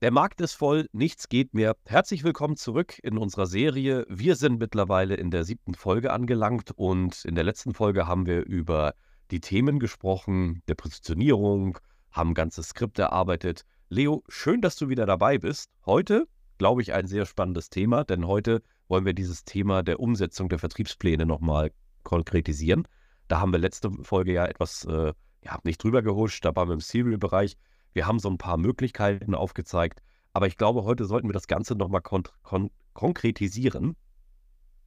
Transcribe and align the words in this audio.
Der 0.00 0.12
Markt 0.12 0.40
ist 0.40 0.52
voll, 0.52 0.86
nichts 0.92 1.28
geht 1.28 1.54
mehr. 1.54 1.74
Herzlich 1.84 2.22
willkommen 2.22 2.56
zurück 2.56 3.00
in 3.02 3.18
unserer 3.18 3.46
Serie. 3.46 4.06
Wir 4.08 4.36
sind 4.36 4.60
mittlerweile 4.60 5.16
in 5.16 5.32
der 5.32 5.42
siebten 5.42 5.74
Folge 5.74 6.12
angelangt 6.12 6.70
und 6.76 7.24
in 7.24 7.34
der 7.34 7.42
letzten 7.42 7.74
Folge 7.74 8.06
haben 8.06 8.24
wir 8.24 8.44
über 8.46 8.94
die 9.32 9.40
Themen 9.40 9.80
gesprochen, 9.80 10.62
der 10.68 10.76
Positionierung, 10.76 11.80
haben 12.12 12.34
ganze 12.34 12.62
Skript 12.62 13.00
erarbeitet. 13.00 13.64
Leo, 13.88 14.22
schön, 14.28 14.60
dass 14.60 14.76
du 14.76 14.88
wieder 14.88 15.04
dabei 15.04 15.36
bist. 15.36 15.68
Heute, 15.84 16.28
glaube 16.58 16.80
ich, 16.80 16.92
ein 16.92 17.08
sehr 17.08 17.26
spannendes 17.26 17.68
Thema, 17.68 18.04
denn 18.04 18.24
heute 18.24 18.62
wollen 18.86 19.04
wir 19.04 19.14
dieses 19.14 19.42
Thema 19.42 19.82
der 19.82 19.98
Umsetzung 19.98 20.48
der 20.48 20.60
Vertriebspläne 20.60 21.26
nochmal 21.26 21.72
konkretisieren. 22.04 22.86
Da 23.26 23.40
haben 23.40 23.50
wir 23.50 23.58
letzte 23.58 23.90
Folge 24.04 24.32
ja 24.32 24.46
etwas, 24.46 24.84
äh, 24.84 25.12
ja, 25.44 25.58
nicht 25.64 25.82
drüber 25.82 26.02
gehuscht, 26.02 26.44
da 26.44 26.54
waren 26.54 26.68
wir 26.68 26.74
im 26.74 26.80
Serial-Bereich. 26.80 27.56
Wir 27.92 28.06
haben 28.06 28.18
so 28.18 28.28
ein 28.28 28.38
paar 28.38 28.56
Möglichkeiten 28.56 29.34
aufgezeigt, 29.34 30.00
aber 30.32 30.46
ich 30.46 30.56
glaube, 30.56 30.84
heute 30.84 31.04
sollten 31.04 31.28
wir 31.28 31.32
das 31.32 31.46
Ganze 31.46 31.74
nochmal 31.74 32.02
kon 32.02 32.24
kon 32.42 32.70
konkretisieren, 32.92 33.96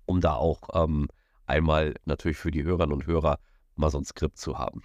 um 0.05 0.21
da 0.21 0.35
auch 0.35 0.61
ähm, 0.73 1.07
einmal 1.45 1.93
natürlich 2.05 2.37
für 2.37 2.51
die 2.51 2.63
Hörerinnen 2.63 2.93
und 2.93 3.05
Hörer 3.05 3.39
mal 3.75 3.89
so 3.89 3.97
ein 3.97 4.05
Skript 4.05 4.37
zu 4.37 4.57
haben. 4.57 4.83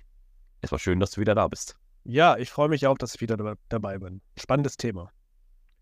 Es 0.60 0.72
war 0.72 0.78
schön, 0.78 1.00
dass 1.00 1.10
du 1.12 1.20
wieder 1.20 1.34
da 1.34 1.48
bist. 1.48 1.76
Ja, 2.04 2.36
ich 2.36 2.50
freue 2.50 2.68
mich 2.68 2.86
auch, 2.86 2.98
dass 2.98 3.14
ich 3.14 3.20
wieder 3.20 3.56
dabei 3.68 3.98
bin. 3.98 4.20
Spannendes 4.38 4.76
Thema. 4.76 5.10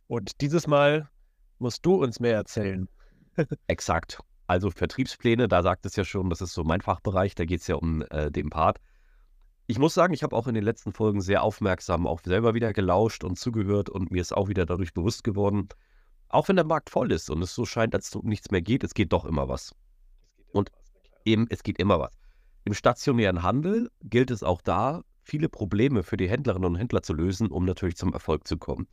Und 0.07 0.41
dieses 0.41 0.67
Mal 0.67 1.11
musst 1.59 1.85
du 1.85 2.03
uns 2.03 2.19
mehr 2.21 2.35
erzählen. 2.35 2.89
Exakt. 3.67 4.21
Also 4.47 4.71
Vertriebspläne, 4.71 5.49
da 5.49 5.63
sagt 5.63 5.87
es 5.87 5.97
ja 5.97 6.05
schon, 6.05 6.31
das 6.31 6.41
ist 6.41 6.53
so 6.53 6.65
mein 6.65 6.81
Fachbereich, 6.81 7.35
da 7.35 7.45
geht 7.45 7.61
es 7.61 7.67
ja 7.67 7.77
um 7.77 8.03
äh, 8.11 8.31
den 8.31 8.51
Part. 8.51 8.79
Ich 9.67 9.79
muss 9.79 9.95
sagen, 9.95 10.13
ich 10.13 10.23
habe 10.23 10.37
auch 10.37 10.47
in 10.47 10.55
den 10.55 10.65
letzten 10.65 10.93
Folgen 10.93 11.23
sehr 11.23 11.43
aufmerksam 11.43 12.07
auch 12.07 12.21
selber 12.23 12.53
wieder 12.53 12.75
gelauscht 12.75 13.25
und 13.25 13.39
zugehört 13.39 13.89
und 13.89 14.11
mir 14.11 14.21
ist 14.21 14.37
auch 14.37 14.49
wieder 14.49 14.67
dadurch 14.67 14.93
bewusst 14.93 15.25
geworden, 15.25 15.69
auch 16.29 16.49
wenn 16.49 16.57
der 16.57 16.67
Markt 16.67 16.91
voll 16.91 17.11
ist 17.13 17.31
und 17.31 17.41
es 17.41 17.55
so 17.55 17.65
scheint, 17.65 17.95
als 17.95 18.15
ob 18.15 18.25
nichts 18.25 18.51
mehr 18.51 18.61
geht, 18.61 18.85
es 18.85 18.93
geht 18.93 19.13
doch 19.15 19.25
immer 19.25 19.49
was. 19.49 19.75
Und 20.53 20.71
eben, 21.25 21.47
es 21.49 21.63
geht 21.63 21.79
immer 21.79 21.99
was. 21.99 22.13
Im 22.65 22.75
stationären 22.75 23.43
Handel 23.43 23.91
gilt 24.03 24.31
es 24.31 24.43
auch 24.43 24.61
da, 24.61 25.03
viele 25.23 25.49
Probleme 25.49 26.03
für 26.03 26.19
die 26.19 26.29
Händlerinnen 26.29 26.69
und 26.69 26.77
Händler 26.77 27.03
zu 27.03 27.15
lösen, 27.15 27.51
um 27.51 27.65
natürlich 27.65 27.97
zum 27.97 28.13
Erfolg 28.13 28.47
zu 28.47 28.59
kommen. 28.59 28.87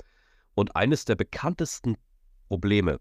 Und 0.56 0.78
eines 0.78 1.03
der 1.03 1.16
bekanntesten 1.16 1.97
Probleme, 2.47 3.00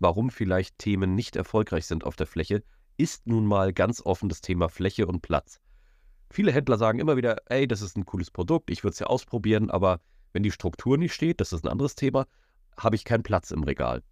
warum 0.00 0.30
vielleicht 0.30 0.78
Themen 0.78 1.14
nicht 1.14 1.36
erfolgreich 1.36 1.86
sind 1.86 2.02
auf 2.02 2.16
der 2.16 2.26
Fläche, 2.26 2.64
ist 2.96 3.28
nun 3.28 3.46
mal 3.46 3.72
ganz 3.72 4.00
offen 4.04 4.28
das 4.28 4.40
Thema 4.40 4.68
Fläche 4.68 5.06
und 5.06 5.22
Platz. 5.22 5.60
Viele 6.32 6.50
Händler 6.50 6.78
sagen 6.78 6.98
immer 6.98 7.18
wieder, 7.18 7.36
ey, 7.50 7.68
das 7.68 7.82
ist 7.82 7.94
ein 7.98 8.06
cooles 8.06 8.30
Produkt, 8.30 8.70
ich 8.70 8.82
würde 8.82 8.94
es 8.94 8.98
ja 8.98 9.06
ausprobieren, 9.06 9.70
aber 9.70 10.00
wenn 10.32 10.42
die 10.42 10.50
Struktur 10.50 10.96
nicht 10.96 11.12
steht, 11.12 11.42
das 11.42 11.52
ist 11.52 11.62
ein 11.62 11.70
anderes 11.70 11.94
Thema, 11.94 12.26
habe 12.78 12.96
ich 12.96 13.04
keinen 13.04 13.22
Platz 13.22 13.50
im 13.50 13.62
Regal. 13.64 14.02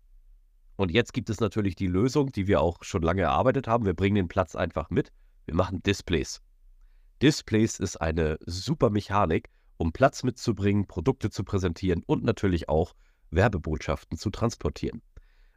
Und 0.77 0.90
jetzt 0.90 1.14
gibt 1.14 1.30
es 1.30 1.40
natürlich 1.40 1.77
die 1.77 1.86
Lösung, 1.86 2.30
die 2.30 2.46
wir 2.46 2.60
auch 2.60 2.77
schon 2.82 3.00
lange 3.00 3.22
erarbeitet 3.22 3.68
haben. 3.68 3.86
Wir 3.86 3.94
bringen 3.94 4.16
den 4.16 4.28
Platz 4.28 4.54
einfach 4.54 4.90
mit. 4.90 5.12
Wir 5.46 5.54
machen 5.54 5.82
Displays. 5.82 6.42
Displays 7.22 7.80
ist 7.80 7.96
eine 7.96 8.36
super 8.44 8.90
Mechanik, 8.90 9.48
um 9.78 9.90
Platz 9.90 10.22
mitzubringen, 10.22 10.86
Produkte 10.86 11.30
zu 11.30 11.42
präsentieren 11.42 12.02
und 12.06 12.22
natürlich 12.22 12.68
auch 12.68 12.95
Werbebotschaften 13.30 14.18
zu 14.18 14.28
transportieren. 14.28 15.00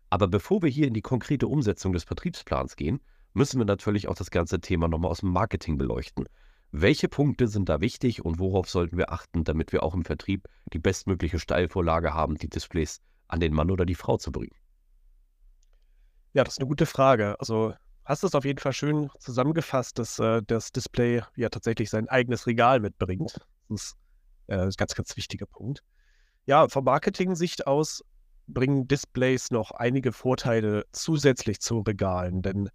Aber 0.09 0.29
bevor 0.29 0.61
wir 0.61 0.69
hier 0.69 0.87
in 0.87 0.93
die 0.93 1.01
konkrete 1.01 1.47
Umsetzung 1.47 1.91
des 1.91 2.05
Vertriebsplans 2.05 2.77
gehen, 2.77 3.01
müssen 3.33 3.59
wir 3.59 3.65
natürlich 3.65 4.07
auch 4.07 4.15
das 4.15 4.31
ganze 4.31 4.61
Thema 4.61 4.87
nochmal 4.87 5.11
aus 5.11 5.19
dem 5.19 5.31
Marketing 5.31 5.77
beleuchten. 5.77 6.25
Welche 6.75 7.07
Punkte 7.07 7.47
sind 7.47 7.69
da 7.69 7.81
wichtig 7.81 8.25
und 8.25 8.39
worauf 8.39 8.67
sollten 8.67 8.97
wir 8.97 9.11
achten, 9.11 9.43
damit 9.43 9.71
wir 9.71 9.83
auch 9.83 9.93
im 9.93 10.03
Vertrieb 10.03 10.47
die 10.73 10.79
bestmögliche 10.79 11.37
Steilvorlage 11.37 12.15
haben, 12.15 12.33
die 12.33 12.49
Displays 12.49 12.99
an 13.27 13.39
den 13.39 13.53
Mann 13.53 13.69
oder 13.69 13.85
die 13.85 13.93
Frau 13.93 14.17
zu 14.17 14.31
bringen? 14.31 14.55
Ja, 16.33 16.43
das 16.43 16.55
ist 16.55 16.59
eine 16.61 16.67
gute 16.67 16.87
Frage. 16.87 17.39
Also 17.39 17.75
hast 18.05 18.23
du 18.23 18.27
es 18.27 18.33
auf 18.33 18.43
jeden 18.43 18.57
Fall 18.57 18.73
schön 18.73 19.11
zusammengefasst, 19.19 19.99
dass 19.99 20.17
äh, 20.17 20.41
das 20.47 20.71
Display 20.71 21.21
ja 21.35 21.49
tatsächlich 21.49 21.91
sein 21.91 22.09
eigenes 22.09 22.47
Regal 22.47 22.79
mitbringt. 22.79 23.39
Das 23.69 23.81
ist 23.83 23.97
äh, 24.47 24.57
ein 24.57 24.71
ganz, 24.75 24.95
ganz 24.95 25.15
wichtiger 25.15 25.45
Punkt. 25.45 25.83
Ja, 26.47 26.67
von 26.69 26.83
Marketing-Sicht 26.85 27.67
aus 27.67 28.03
bringen 28.47 28.87
Displays 28.87 29.51
noch 29.51 29.69
einige 29.69 30.11
Vorteile 30.11 30.85
zusätzlich 30.91 31.59
zu 31.59 31.81
Regalen, 31.81 32.41
denn 32.41 32.69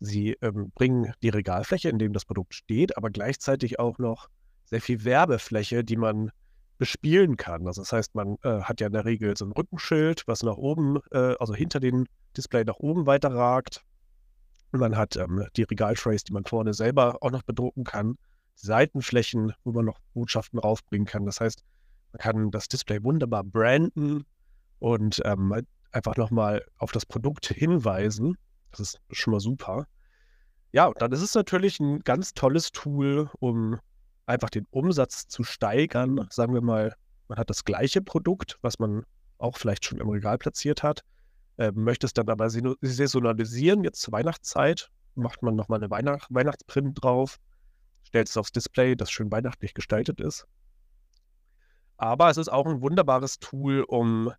Sie 0.00 0.36
ähm, 0.42 0.70
bringen 0.74 1.12
die 1.22 1.28
Regalfläche, 1.28 1.88
in 1.88 1.98
dem 1.98 2.12
das 2.12 2.24
Produkt 2.24 2.54
steht, 2.54 2.96
aber 2.96 3.10
gleichzeitig 3.10 3.78
auch 3.78 3.98
noch 3.98 4.28
sehr 4.64 4.80
viel 4.80 5.04
Werbefläche, 5.04 5.82
die 5.82 5.96
man 5.96 6.30
bespielen 6.78 7.36
kann. 7.36 7.66
Also 7.66 7.82
das 7.82 7.92
heißt, 7.92 8.14
man 8.14 8.36
äh, 8.42 8.60
hat 8.60 8.80
ja 8.80 8.86
in 8.86 8.92
der 8.92 9.04
Regel 9.04 9.36
so 9.36 9.44
ein 9.44 9.52
Rückenschild, 9.52 10.22
was 10.26 10.42
nach 10.42 10.56
oben, 10.56 10.98
äh, 11.10 11.34
also 11.38 11.54
hinter 11.54 11.80
dem 11.80 12.06
Display 12.36 12.64
nach 12.64 12.78
oben 12.78 13.06
weiter 13.06 13.34
ragt. 13.34 13.82
Und 14.70 14.80
man 14.80 14.96
hat 14.96 15.16
ähm, 15.16 15.44
die 15.56 15.64
Regaltrays, 15.64 16.24
die 16.24 16.32
man 16.32 16.44
vorne 16.44 16.74
selber 16.74 17.18
auch 17.20 17.30
noch 17.30 17.42
bedrucken 17.42 17.84
kann. 17.84 18.16
Seitenflächen, 18.54 19.52
wo 19.64 19.72
man 19.72 19.86
noch 19.86 19.98
Botschaften 20.14 20.58
raufbringen 20.58 21.06
kann. 21.06 21.26
Das 21.26 21.40
heißt, 21.40 21.64
man 22.12 22.18
kann 22.20 22.50
das 22.50 22.68
Display 22.68 23.02
wunderbar 23.02 23.44
branden 23.44 24.24
und 24.78 25.20
ähm, 25.24 25.54
einfach 25.90 26.16
nochmal 26.16 26.64
auf 26.78 26.92
das 26.92 27.06
Produkt 27.06 27.46
hinweisen. 27.46 28.36
Das 28.70 28.80
ist 28.80 29.00
schon 29.12 29.32
mal 29.32 29.40
super. 29.40 29.86
Ja, 30.72 30.86
und 30.86 31.00
dann 31.00 31.12
ist 31.12 31.22
es 31.22 31.34
natürlich 31.34 31.80
ein 31.80 32.00
ganz 32.00 32.34
tolles 32.34 32.72
Tool, 32.72 33.30
um 33.40 33.78
einfach 34.26 34.50
den 34.50 34.66
Umsatz 34.70 35.26
zu 35.26 35.42
steigern. 35.42 36.26
Sagen 36.30 36.52
wir 36.52 36.60
mal, 36.60 36.94
man 37.28 37.38
hat 37.38 37.50
das 37.50 37.64
gleiche 37.64 38.02
Produkt, 38.02 38.58
was 38.60 38.78
man 38.78 39.04
auch 39.38 39.56
vielleicht 39.56 39.84
schon 39.84 39.98
im 39.98 40.08
Regal 40.08 40.36
platziert 40.36 40.82
hat, 40.82 41.04
äh, 41.56 41.72
möchte 41.72 42.06
es 42.06 42.12
dann 42.12 42.28
aber 42.28 42.50
saisonalisieren, 42.50 43.84
jetzt 43.84 44.00
zur 44.00 44.12
Weihnachtszeit, 44.12 44.90
macht 45.14 45.42
man 45.42 45.56
nochmal 45.56 45.78
eine 45.78 45.90
Weihnacht 45.90 46.28
Weihnachtsprint 46.30 47.02
drauf, 47.02 47.38
stellt 48.02 48.28
es 48.28 48.36
aufs 48.36 48.52
Display, 48.52 48.96
das 48.96 49.10
schön 49.10 49.30
weihnachtlich 49.30 49.74
gestaltet 49.74 50.20
ist. 50.20 50.46
Aber 51.96 52.30
es 52.30 52.36
ist 52.36 52.48
auch 52.48 52.66
ein 52.66 52.80
wunderbares 52.80 53.38
Tool, 53.38 53.82
um 53.82 54.32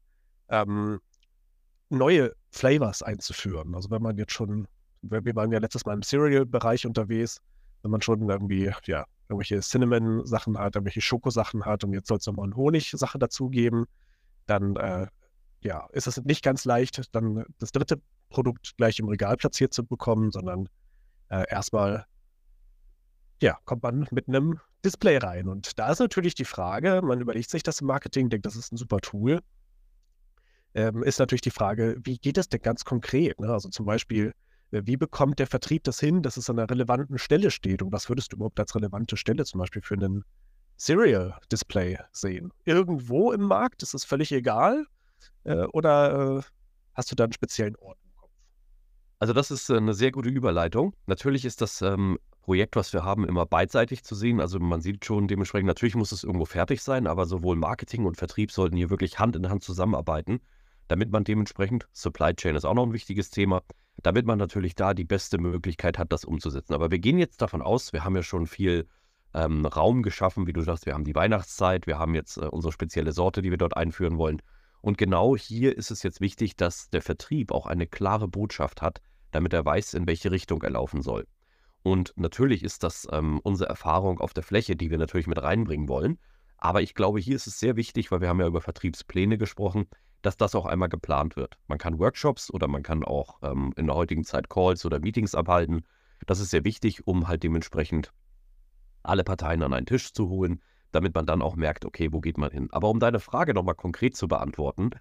ähm, 0.47 0.99
neue 1.89 2.33
Flavors 2.51 3.01
einzuführen. 3.03 3.75
Also 3.75 3.89
wenn 3.89 4.01
man 4.01 4.17
jetzt 4.17 4.33
schon, 4.33 4.67
wir 5.01 5.35
waren 5.35 5.51
ja 5.51 5.59
letztes 5.59 5.85
Mal 5.85 5.93
im 5.93 6.01
Cereal-Bereich 6.01 6.85
unterwegs, 6.85 7.41
wenn 7.81 7.91
man 7.91 8.01
schon 8.01 8.27
irgendwie, 8.29 8.71
ja, 8.85 9.05
irgendwelche 9.29 9.59
Cinnamon-Sachen 9.61 10.57
hat, 10.57 10.75
irgendwelche 10.75 11.01
Schokosachen 11.01 11.65
hat 11.65 11.83
und 11.83 11.93
jetzt 11.93 12.07
soll 12.07 12.17
es 12.17 12.25
nochmal 12.25 12.45
eine 12.45 12.55
Honig-Sache 12.55 13.19
dazugeben, 13.19 13.85
dann 14.47 14.75
äh, 14.75 15.07
ja, 15.61 15.87
ist 15.91 16.07
es 16.07 16.17
nicht 16.23 16.43
ganz 16.43 16.65
leicht, 16.65 17.13
dann 17.13 17.45
das 17.59 17.71
dritte 17.71 18.01
Produkt 18.29 18.75
gleich 18.77 18.99
im 18.99 19.07
Regal 19.07 19.37
platziert 19.37 19.73
zu 19.73 19.85
bekommen, 19.85 20.31
sondern 20.31 20.67
äh, 21.29 21.45
erstmal 21.49 22.05
ja, 23.41 23.57
kommt 23.65 23.83
man 23.83 24.07
mit 24.11 24.27
einem 24.27 24.59
Display 24.83 25.17
rein. 25.17 25.47
Und 25.47 25.77
da 25.79 25.91
ist 25.91 25.99
natürlich 25.99 26.35
die 26.35 26.45
Frage, 26.45 27.01
man 27.03 27.21
überlegt 27.21 27.49
sich 27.49 27.63
das 27.63 27.81
im 27.81 27.87
Marketing, 27.87 28.29
denkt, 28.29 28.45
das 28.45 28.55
ist 28.55 28.71
ein 28.73 28.77
super 28.77 28.99
Tool 28.99 29.41
ähm, 30.79 31.03
ist 31.03 31.19
natürlich 31.19 31.41
die 31.41 31.51
Frage, 31.51 31.97
wie 32.03 32.17
geht 32.17 32.37
es 32.37 32.47
denn 32.47 32.61
ganz 32.61 32.85
konkret? 32.85 33.39
Ne? 33.39 33.51
Also 33.51 33.69
zum 33.69 33.85
Beispiel, 33.85 34.33
äh, 34.71 34.81
wie 34.85 34.95
bekommt 34.95 35.39
der 35.39 35.47
Vertrieb 35.47 35.83
das 35.83 35.99
hin, 35.99 36.21
dass 36.21 36.37
es 36.37 36.49
an 36.49 36.57
einer 36.57 36.69
relevanten 36.69 37.17
Stelle 37.17 37.51
steht? 37.51 37.81
Und 37.81 37.91
was 37.91 38.07
würdest 38.07 38.31
du 38.31 38.37
überhaupt 38.37 38.59
als 38.59 38.75
relevante 38.75 39.17
Stelle 39.17 39.43
zum 39.43 39.59
Beispiel 39.59 39.81
für 39.81 39.95
einen 39.95 40.23
Serial-Display 40.77 41.97
sehen? 42.11 42.51
Irgendwo 42.63 43.33
im 43.33 43.41
Markt, 43.41 43.83
ist 43.83 43.93
es 43.93 44.05
völlig 44.05 44.31
egal? 44.31 44.85
Äh, 45.43 45.65
oder 45.73 46.37
äh, 46.37 46.41
hast 46.93 47.11
du 47.11 47.15
da 47.15 47.25
einen 47.25 47.33
speziellen 47.33 47.75
Ort 47.75 47.97
im 48.05 48.15
Kopf? 48.15 48.31
Also 49.19 49.33
das 49.33 49.51
ist 49.51 49.69
eine 49.69 49.93
sehr 49.93 50.11
gute 50.11 50.29
Überleitung. 50.29 50.93
Natürlich 51.07 51.43
ist 51.43 51.59
das 51.59 51.81
ähm, 51.81 52.19
Projekt, 52.41 52.77
was 52.77 52.93
wir 52.93 53.03
haben, 53.03 53.27
immer 53.27 53.45
beidseitig 53.45 54.05
zu 54.05 54.15
sehen. 54.15 54.39
Also 54.39 54.59
man 54.59 54.79
sieht 54.79 55.03
schon 55.03 55.27
dementsprechend, 55.27 55.67
natürlich 55.67 55.95
muss 55.95 56.13
es 56.13 56.23
irgendwo 56.23 56.45
fertig 56.45 56.81
sein, 56.81 57.05
aber 57.05 57.25
sowohl 57.25 57.57
Marketing 57.57 58.05
und 58.05 58.15
Vertrieb 58.15 58.51
sollten 58.51 58.77
hier 58.77 58.89
wirklich 58.89 59.19
Hand 59.19 59.35
in 59.35 59.49
Hand 59.49 59.61
zusammenarbeiten 59.61 60.39
damit 60.89 61.11
man 61.11 61.23
dementsprechend, 61.23 61.87
Supply 61.93 62.33
Chain 62.33 62.55
ist 62.55 62.65
auch 62.65 62.73
noch 62.73 62.85
ein 62.85 62.93
wichtiges 62.93 63.29
Thema, 63.29 63.61
damit 64.01 64.25
man 64.25 64.37
natürlich 64.37 64.75
da 64.75 64.93
die 64.93 65.05
beste 65.05 65.37
Möglichkeit 65.37 65.97
hat, 65.97 66.11
das 66.11 66.25
umzusetzen. 66.25 66.73
Aber 66.73 66.91
wir 66.91 66.99
gehen 66.99 67.17
jetzt 67.17 67.41
davon 67.41 67.61
aus, 67.61 67.93
wir 67.93 68.03
haben 68.03 68.15
ja 68.15 68.23
schon 68.23 68.47
viel 68.47 68.87
ähm, 69.33 69.65
Raum 69.65 70.01
geschaffen, 70.01 70.47
wie 70.47 70.53
du 70.53 70.61
sagst, 70.61 70.85
wir 70.85 70.93
haben 70.93 71.03
die 71.03 71.15
Weihnachtszeit, 71.15 71.85
wir 71.85 71.99
haben 71.99 72.15
jetzt 72.15 72.37
äh, 72.37 72.45
unsere 72.45 72.71
spezielle 72.73 73.11
Sorte, 73.11 73.41
die 73.41 73.51
wir 73.51 73.57
dort 73.57 73.77
einführen 73.77 74.17
wollen. 74.17 74.41
Und 74.81 74.97
genau 74.97 75.37
hier 75.37 75.77
ist 75.77 75.91
es 75.91 76.01
jetzt 76.01 76.21
wichtig, 76.21 76.55
dass 76.55 76.89
der 76.89 77.01
Vertrieb 77.01 77.51
auch 77.51 77.67
eine 77.67 77.85
klare 77.85 78.27
Botschaft 78.27 78.81
hat, 78.81 78.99
damit 79.31 79.53
er 79.53 79.65
weiß, 79.65 79.93
in 79.93 80.07
welche 80.07 80.31
Richtung 80.31 80.63
er 80.63 80.71
laufen 80.71 81.01
soll. 81.01 81.27
Und 81.83 82.13
natürlich 82.15 82.63
ist 82.63 82.83
das 82.83 83.07
ähm, 83.11 83.39
unsere 83.43 83.69
Erfahrung 83.69 84.19
auf 84.19 84.33
der 84.33 84.43
Fläche, 84.43 84.75
die 84.75 84.89
wir 84.89 84.97
natürlich 84.97 85.27
mit 85.27 85.41
reinbringen 85.41 85.87
wollen. 85.87 86.17
Aber 86.57 86.81
ich 86.81 86.95
glaube, 86.95 87.19
hier 87.19 87.35
ist 87.35 87.47
es 87.47 87.59
sehr 87.59 87.75
wichtig, 87.75 88.11
weil 88.11 88.21
wir 88.21 88.29
haben 88.29 88.39
ja 88.39 88.47
über 88.47 88.61
Vertriebspläne 88.61 89.37
gesprochen, 89.37 89.87
dass 90.21 90.37
das 90.37 90.55
auch 90.55 90.65
einmal 90.65 90.89
geplant 90.89 91.35
wird. 91.35 91.57
Man 91.67 91.77
kann 91.77 91.99
Workshops 91.99 92.51
oder 92.51 92.67
man 92.67 92.83
kann 92.83 93.03
auch 93.03 93.39
ähm, 93.41 93.73
in 93.77 93.87
der 93.87 93.95
heutigen 93.95 94.23
Zeit 94.23 94.49
Calls 94.49 94.85
oder 94.85 94.99
Meetings 94.99 95.35
abhalten. 95.35 95.85
Das 96.25 96.39
ist 96.39 96.51
sehr 96.51 96.65
wichtig, 96.65 97.07
um 97.07 97.27
halt 97.27 97.43
dementsprechend 97.43 98.11
alle 99.03 99.23
Parteien 99.23 99.63
an 99.63 99.73
einen 99.73 99.85
Tisch 99.85 100.11
zu 100.11 100.29
holen, 100.29 100.61
damit 100.91 101.15
man 101.15 101.25
dann 101.25 101.41
auch 101.41 101.55
merkt, 101.55 101.85
okay, 101.85 102.09
wo 102.11 102.19
geht 102.19 102.37
man 102.37 102.51
hin. 102.51 102.67
Aber 102.71 102.89
um 102.89 102.99
deine 102.99 103.19
Frage 103.19 103.53
nochmal 103.53 103.75
konkret 103.75 104.15
zu 104.15 104.27
beantworten, 104.27 104.91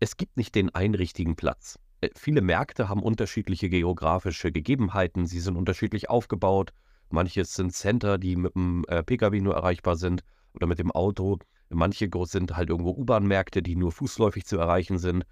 es 0.00 0.16
gibt 0.16 0.36
nicht 0.36 0.54
den 0.54 0.74
einen 0.74 0.94
richtigen 0.94 1.36
Platz. 1.36 1.78
Äh, 2.00 2.10
viele 2.14 2.42
Märkte 2.42 2.88
haben 2.88 3.02
unterschiedliche 3.02 3.68
geografische 3.68 4.52
Gegebenheiten, 4.52 5.26
sie 5.26 5.40
sind 5.40 5.56
unterschiedlich 5.56 6.10
aufgebaut. 6.10 6.72
Manche 7.08 7.44
sind 7.44 7.72
Center, 7.72 8.18
die 8.18 8.36
mit 8.36 8.54
dem 8.54 8.84
äh, 8.88 9.02
Pkw 9.02 9.40
nur 9.40 9.54
erreichbar 9.54 9.96
sind 9.96 10.22
oder 10.54 10.66
mit 10.66 10.78
dem 10.78 10.90
Auto. 10.90 11.38
Manche 11.68 12.08
sind 12.24 12.56
halt 12.56 12.70
irgendwo 12.70 12.90
U-Bahn-Märkte, 12.90 13.62
die 13.62 13.76
nur 13.76 13.92
fußläufig 13.92 14.46
zu 14.46 14.58
erreichen 14.58 14.98
sind. 14.98 15.24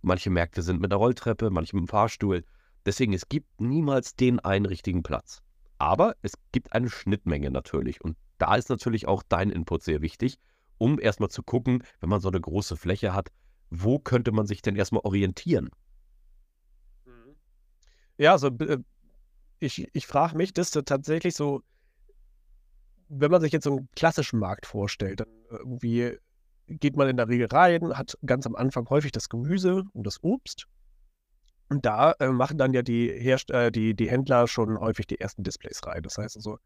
Manche 0.00 0.30
Märkte 0.30 0.62
sind 0.62 0.80
mit 0.80 0.90
der 0.90 0.98
Rolltreppe, 0.98 1.50
manche 1.50 1.76
mit 1.76 1.86
dem 1.86 1.88
Fahrstuhl. 1.88 2.44
Deswegen, 2.86 3.12
es 3.12 3.28
gibt 3.28 3.60
niemals 3.60 4.16
den 4.16 4.40
einen 4.40 4.66
richtigen 4.66 5.02
Platz. 5.02 5.42
Aber 5.78 6.16
es 6.22 6.32
gibt 6.52 6.72
eine 6.72 6.90
Schnittmenge 6.90 7.50
natürlich. 7.50 8.00
Und 8.00 8.16
da 8.38 8.54
ist 8.56 8.70
natürlich 8.70 9.06
auch 9.06 9.22
dein 9.28 9.50
Input 9.50 9.82
sehr 9.82 10.00
wichtig, 10.00 10.38
um 10.78 10.98
erstmal 10.98 11.28
zu 11.28 11.42
gucken, 11.42 11.84
wenn 12.00 12.08
man 12.08 12.20
so 12.20 12.28
eine 12.28 12.40
große 12.40 12.76
Fläche 12.76 13.14
hat, 13.14 13.30
wo 13.70 13.98
könnte 13.98 14.32
man 14.32 14.46
sich 14.46 14.62
denn 14.62 14.76
erstmal 14.76 15.02
orientieren? 15.04 15.70
Mhm. 17.04 17.36
Ja, 18.18 18.32
also 18.32 18.50
ich, 19.60 19.88
ich 19.92 20.06
frage 20.06 20.36
mich, 20.36 20.52
das 20.52 20.74
ist 20.74 20.86
tatsächlich 20.86 21.34
so, 21.34 21.62
wenn 23.14 23.30
man 23.30 23.42
sich 23.42 23.52
jetzt 23.52 23.64
so 23.64 23.76
einen 23.76 23.88
klassischen 23.94 24.38
Markt 24.38 24.64
vorstellt, 24.64 25.20
dann 25.20 25.28
irgendwie 25.50 26.16
geht 26.66 26.96
man 26.96 27.08
in 27.08 27.18
der 27.18 27.28
Regel 27.28 27.46
rein, 27.48 27.96
hat 27.96 28.16
ganz 28.24 28.46
am 28.46 28.56
Anfang 28.56 28.88
häufig 28.88 29.12
das 29.12 29.28
Gemüse 29.28 29.84
und 29.92 30.06
das 30.06 30.22
Obst. 30.22 30.66
Und 31.68 31.84
da 31.84 32.12
äh, 32.20 32.28
machen 32.28 32.56
dann 32.56 32.72
ja 32.72 32.82
die, 32.82 33.10
Herst 33.10 33.50
äh, 33.50 33.70
die, 33.70 33.94
die 33.94 34.10
Händler 34.10 34.48
schon 34.48 34.78
häufig 34.78 35.06
die 35.06 35.20
ersten 35.20 35.42
Displays 35.42 35.80
rein. 35.86 36.02
Das 36.02 36.16
heißt 36.16 36.36
also, 36.36 36.58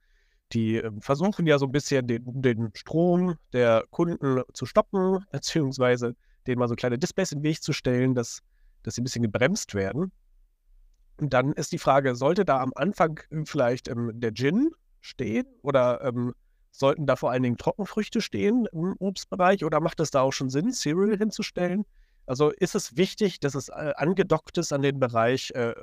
die 0.53 0.77
äh, 0.77 0.91
versuchen 1.01 1.47
ja 1.47 1.59
so 1.59 1.67
ein 1.67 1.73
bisschen 1.73 2.07
den, 2.07 2.23
den 2.27 2.71
Strom 2.75 3.37
der 3.53 3.85
Kunden 3.91 4.43
zu 4.53 4.67
stoppen, 4.67 5.25
beziehungsweise 5.33 6.15
denen 6.47 6.61
mal 6.61 6.69
so 6.69 6.77
kleine 6.77 6.99
Displays 6.99 7.33
in 7.33 7.41
den 7.41 7.45
Weg 7.45 7.63
zu 7.63 7.73
stellen, 7.73 8.15
dass, 8.15 8.43
dass 8.85 8.95
sie 8.95 9.01
ein 9.01 9.05
bisschen 9.05 9.23
gebremst 9.23 9.75
werden. 9.75 10.13
Und 11.19 11.33
dann 11.33 11.55
ist 11.55 11.73
die 11.73 11.79
Frage, 11.79 12.15
sollte 12.15 12.45
da 12.45 12.61
am 12.61 12.73
Anfang 12.77 13.21
vielleicht 13.45 13.89
ähm, 13.89 14.13
der 14.15 14.33
Gin 14.33 14.71
stehen 15.07 15.47
oder 15.63 16.03
ähm, 16.03 16.35
sollten 16.71 17.07
da 17.07 17.17
vor 17.17 17.31
allen 17.31 17.43
Dingen 17.43 17.57
Trockenfrüchte 17.57 18.21
stehen 18.21 18.67
im 18.73 18.95
Obstbereich 18.99 19.65
oder 19.65 19.81
macht 19.81 20.01
es 20.01 20.11
da 20.11 20.21
auch 20.21 20.33
schon 20.33 20.51
Sinn, 20.51 20.73
Cereal 20.73 21.17
hinzustellen? 21.17 21.85
Also 22.27 22.51
ist 22.51 22.75
es 22.75 22.97
wichtig, 22.97 23.41
dass 23.41 23.55
es 23.55 23.69
äh, 23.69 23.93
angedockt 23.97 24.59
ist 24.59 24.73
an 24.73 24.83
den 24.83 24.99
Bereich, 24.99 25.53
äh, 25.53 25.75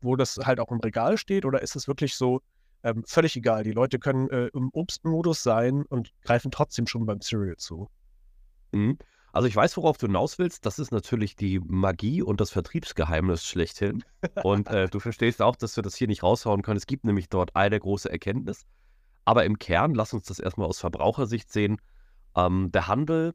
wo 0.00 0.16
das 0.16 0.36
halt 0.36 0.60
auch 0.60 0.70
im 0.70 0.80
Regal 0.80 1.16
steht 1.16 1.44
oder 1.44 1.62
ist 1.62 1.76
es 1.76 1.88
wirklich 1.88 2.16
so 2.16 2.42
ähm, 2.82 3.04
völlig 3.06 3.36
egal? 3.36 3.62
Die 3.62 3.72
Leute 3.72 3.98
können 3.98 4.28
äh, 4.30 4.48
im 4.48 4.70
Obstmodus 4.72 5.42
sein 5.42 5.84
und 5.86 6.10
greifen 6.22 6.50
trotzdem 6.50 6.86
schon 6.86 7.06
beim 7.06 7.20
Cereal 7.20 7.56
zu. 7.56 7.88
Mhm. 8.72 8.98
Also 9.36 9.48
ich 9.48 9.54
weiß, 9.54 9.76
worauf 9.76 9.98
du 9.98 10.06
hinaus 10.06 10.38
willst. 10.38 10.64
Das 10.64 10.78
ist 10.78 10.92
natürlich 10.92 11.36
die 11.36 11.60
Magie 11.60 12.22
und 12.22 12.40
das 12.40 12.50
Vertriebsgeheimnis 12.50 13.44
schlechthin. 13.44 14.02
Und 14.42 14.68
äh, 14.68 14.88
du 14.88 14.98
verstehst 14.98 15.42
auch, 15.42 15.56
dass 15.56 15.76
wir 15.76 15.82
das 15.82 15.94
hier 15.94 16.06
nicht 16.06 16.22
raushauen 16.22 16.62
können. 16.62 16.78
Es 16.78 16.86
gibt 16.86 17.04
nämlich 17.04 17.28
dort 17.28 17.54
eine 17.54 17.78
große 17.78 18.10
Erkenntnis. 18.10 18.64
Aber 19.26 19.44
im 19.44 19.58
Kern, 19.58 19.94
lass 19.94 20.14
uns 20.14 20.24
das 20.24 20.38
erstmal 20.38 20.66
aus 20.66 20.78
Verbrauchersicht 20.78 21.52
sehen. 21.52 21.76
Ähm, 22.34 22.72
der 22.72 22.88
Handel, 22.88 23.34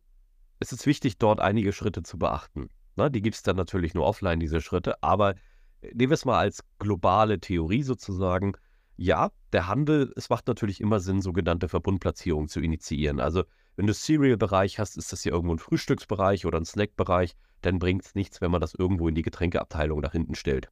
es 0.60 0.72
ist 0.72 0.88
wichtig, 0.88 1.20
dort 1.20 1.40
einige 1.40 1.72
Schritte 1.72 2.02
zu 2.02 2.18
beachten. 2.18 2.70
Ne, 2.96 3.12
die 3.12 3.22
gibt 3.22 3.36
es 3.36 3.44
dann 3.44 3.56
natürlich 3.56 3.94
nur 3.94 4.08
offline, 4.08 4.40
diese 4.40 4.60
Schritte. 4.60 5.04
Aber 5.04 5.36
äh, 5.82 5.92
nehmen 5.94 6.10
wir 6.10 6.16
es 6.16 6.26
mal 6.26 6.40
als 6.40 6.64
globale 6.80 7.40
Theorie 7.40 7.84
sozusagen. 7.84 8.54
Ja, 8.98 9.30
der 9.54 9.68
Handel, 9.68 10.12
es 10.16 10.30
macht 10.30 10.48
natürlich 10.48 10.82
immer 10.82 11.00
Sinn, 11.00 11.22
sogenannte 11.22 11.70
Verbundplatzierungen 11.70 12.50
zu 12.50 12.60
initiieren. 12.60 13.20
Also 13.20 13.44
wenn 13.76 13.88
du 13.88 13.94
Cereal-Bereich 13.94 14.80
hast, 14.80 14.98
ist 14.98 15.12
das 15.12 15.24
hier 15.24 15.32
irgendwo 15.32 15.56
ein 15.56 15.60
Frühstücksbereich 15.60 16.46
oder 16.46 16.60
ein 16.60 16.66
Snack-Bereich, 16.66 17.36
dann 17.62 17.80
bringt 17.80 18.06
es 18.06 18.16
nichts, 18.16 18.42
wenn 18.42 18.52
man 18.52 18.62
das 18.62 18.74
irgendwo 18.74 19.08
in 19.08 19.16
die 19.16 19.22
Getränkeabteilung 19.22 20.02
nach 20.02 20.12
hinten 20.12 20.36
stellt. 20.36 20.70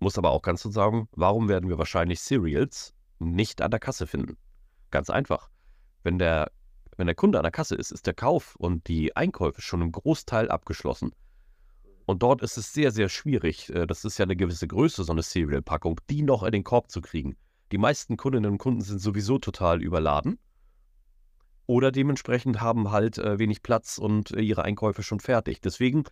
Muss 0.00 0.18
aber 0.18 0.32
auch 0.32 0.42
ganz 0.42 0.62
so 0.62 0.70
sagen, 0.70 1.08
warum 1.12 1.48
werden 1.48 1.68
wir 1.68 1.78
wahrscheinlich 1.78 2.20
Cereals 2.20 2.94
nicht 3.20 3.62
an 3.62 3.70
der 3.70 3.80
Kasse 3.80 4.06
finden? 4.06 4.36
Ganz 4.90 5.08
einfach. 5.08 5.50
Wenn 6.02 6.18
der, 6.18 6.50
wenn 6.96 7.06
der 7.06 7.14
Kunde 7.14 7.38
an 7.38 7.44
der 7.44 7.52
Kasse 7.52 7.74
ist, 7.74 7.90
ist 7.90 8.06
der 8.06 8.14
Kauf 8.14 8.54
und 8.56 8.86
die 8.88 9.16
Einkäufe 9.16 9.62
schon 9.62 9.80
im 9.80 9.92
Großteil 9.92 10.50
abgeschlossen. 10.50 11.14
Und 12.06 12.22
dort 12.22 12.42
ist 12.42 12.58
es 12.58 12.74
sehr, 12.74 12.90
sehr 12.90 13.08
schwierig, 13.08 13.70
äh, 13.70 13.86
das 13.86 14.04
ist 14.04 14.18
ja 14.18 14.24
eine 14.24 14.36
gewisse 14.36 14.68
Größe, 14.68 15.04
so 15.04 15.12
eine 15.12 15.22
Cereal-Packung, 15.22 16.00
die 16.10 16.20
noch 16.20 16.42
in 16.42 16.52
den 16.52 16.64
Korb 16.64 16.90
zu 16.90 17.00
kriegen. 17.00 17.36
Die 17.72 17.78
meisten 17.78 18.18
Kundinnen 18.18 18.52
und 18.52 18.58
Kunden 18.58 18.82
sind 18.82 18.98
sowieso 18.98 19.38
total 19.38 19.82
überladen 19.82 20.38
oder 21.66 21.92
dementsprechend 21.92 22.60
haben 22.60 22.90
halt 22.90 23.18
äh, 23.18 23.38
wenig 23.38 23.62
Platz 23.62 23.98
und 23.98 24.32
äh, 24.32 24.40
ihre 24.40 24.64
Einkäufe 24.64 25.02
schon 25.02 25.20
fertig. 25.20 25.60
Deswegen, 25.60 26.04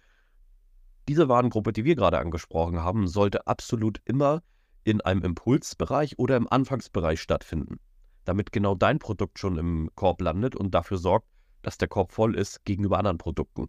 diese 1.08 1.28
Warengruppe, 1.28 1.72
die 1.72 1.84
wir 1.84 1.96
gerade 1.96 2.18
angesprochen 2.18 2.80
haben, 2.80 3.06
sollte 3.06 3.46
absolut 3.46 4.00
immer 4.04 4.42
in 4.84 5.00
einem 5.00 5.22
Impulsbereich 5.22 6.18
oder 6.18 6.36
im 6.36 6.50
Anfangsbereich 6.50 7.20
stattfinden, 7.20 7.78
damit 8.24 8.52
genau 8.52 8.74
dein 8.74 8.98
Produkt 8.98 9.38
schon 9.38 9.58
im 9.58 9.90
Korb 9.94 10.20
landet 10.20 10.56
und 10.56 10.74
dafür 10.74 10.98
sorgt, 10.98 11.26
dass 11.62 11.78
der 11.78 11.88
Korb 11.88 12.12
voll 12.12 12.36
ist 12.36 12.64
gegenüber 12.64 12.98
anderen 12.98 13.18
Produkten. 13.18 13.68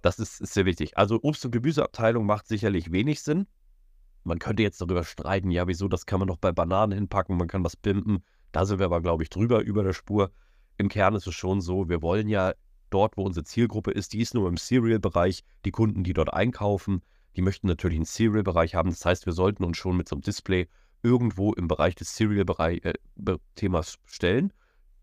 Das 0.00 0.18
ist, 0.18 0.40
ist 0.40 0.54
sehr 0.54 0.66
wichtig. 0.66 0.96
Also 0.96 1.16
Obst- 1.22 1.44
und 1.44 1.50
Gemüseabteilung 1.50 2.26
macht 2.26 2.46
sicherlich 2.46 2.92
wenig 2.92 3.22
Sinn. 3.22 3.46
Man 4.22 4.38
könnte 4.38 4.62
jetzt 4.62 4.80
darüber 4.80 5.04
streiten, 5.04 5.50
ja, 5.50 5.66
wieso, 5.66 5.88
das 5.88 6.06
kann 6.06 6.18
man 6.18 6.28
doch 6.28 6.38
bei 6.38 6.52
Bananen 6.52 6.92
hinpacken, 6.92 7.36
man 7.36 7.48
kann 7.48 7.64
was 7.64 7.76
pimpen. 7.76 8.22
Da 8.52 8.64
sind 8.64 8.78
wir 8.78 8.86
aber, 8.86 9.02
glaube 9.02 9.22
ich, 9.22 9.30
drüber 9.30 9.60
über 9.60 9.82
der 9.82 9.92
Spur 9.92 10.30
im 10.76 10.88
Kern 10.88 11.14
ist 11.14 11.26
es 11.26 11.34
schon 11.34 11.60
so, 11.60 11.88
wir 11.88 12.02
wollen 12.02 12.28
ja 12.28 12.54
dort, 12.90 13.16
wo 13.16 13.24
unsere 13.24 13.44
Zielgruppe 13.44 13.90
ist, 13.90 14.12
die 14.12 14.20
ist 14.20 14.34
nur 14.34 14.48
im 14.48 14.56
Cereal-Bereich, 14.56 15.42
die 15.64 15.70
Kunden, 15.70 16.04
die 16.04 16.12
dort 16.12 16.32
einkaufen, 16.32 17.02
die 17.36 17.42
möchten 17.42 17.66
natürlich 17.66 17.96
einen 17.96 18.06
Cereal-Bereich 18.06 18.74
haben. 18.74 18.90
Das 18.90 19.04
heißt, 19.04 19.26
wir 19.26 19.32
sollten 19.32 19.64
uns 19.64 19.76
schon 19.76 19.96
mit 19.96 20.08
so 20.08 20.14
einem 20.16 20.22
Display 20.22 20.68
irgendwo 21.02 21.52
im 21.52 21.68
Bereich 21.68 21.94
des 21.94 22.14
Cereal-Themas 22.14 23.94
äh, 23.94 23.98
stellen. 24.06 24.52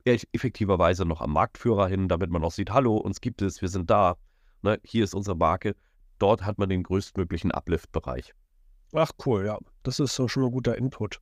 Effektiverweise 0.06 1.06
noch 1.06 1.22
am 1.22 1.34
Marktführer 1.34 1.88
hin, 1.88 2.08
damit 2.08 2.32
man 2.32 2.44
auch 2.44 2.52
sieht, 2.52 2.72
hallo, 2.72 2.98
uns 2.98 3.22
gibt 3.22 3.42
es, 3.42 3.62
wir 3.62 3.70
sind 3.70 3.90
da. 3.90 4.18
Ne, 4.64 4.80
hier 4.84 5.04
ist 5.04 5.14
unsere 5.14 5.36
Marke. 5.36 5.76
Dort 6.18 6.44
hat 6.44 6.58
man 6.58 6.70
den 6.70 6.84
größtmöglichen 6.84 7.52
Uplift-Bereich. 7.52 8.34
Ach 8.94 9.12
cool, 9.26 9.46
ja. 9.46 9.60
Das 9.84 10.00
ist 10.00 10.16
so 10.16 10.28
schon 10.28 10.44
ein 10.44 10.52
guter 10.52 10.78
Input. 10.78 11.20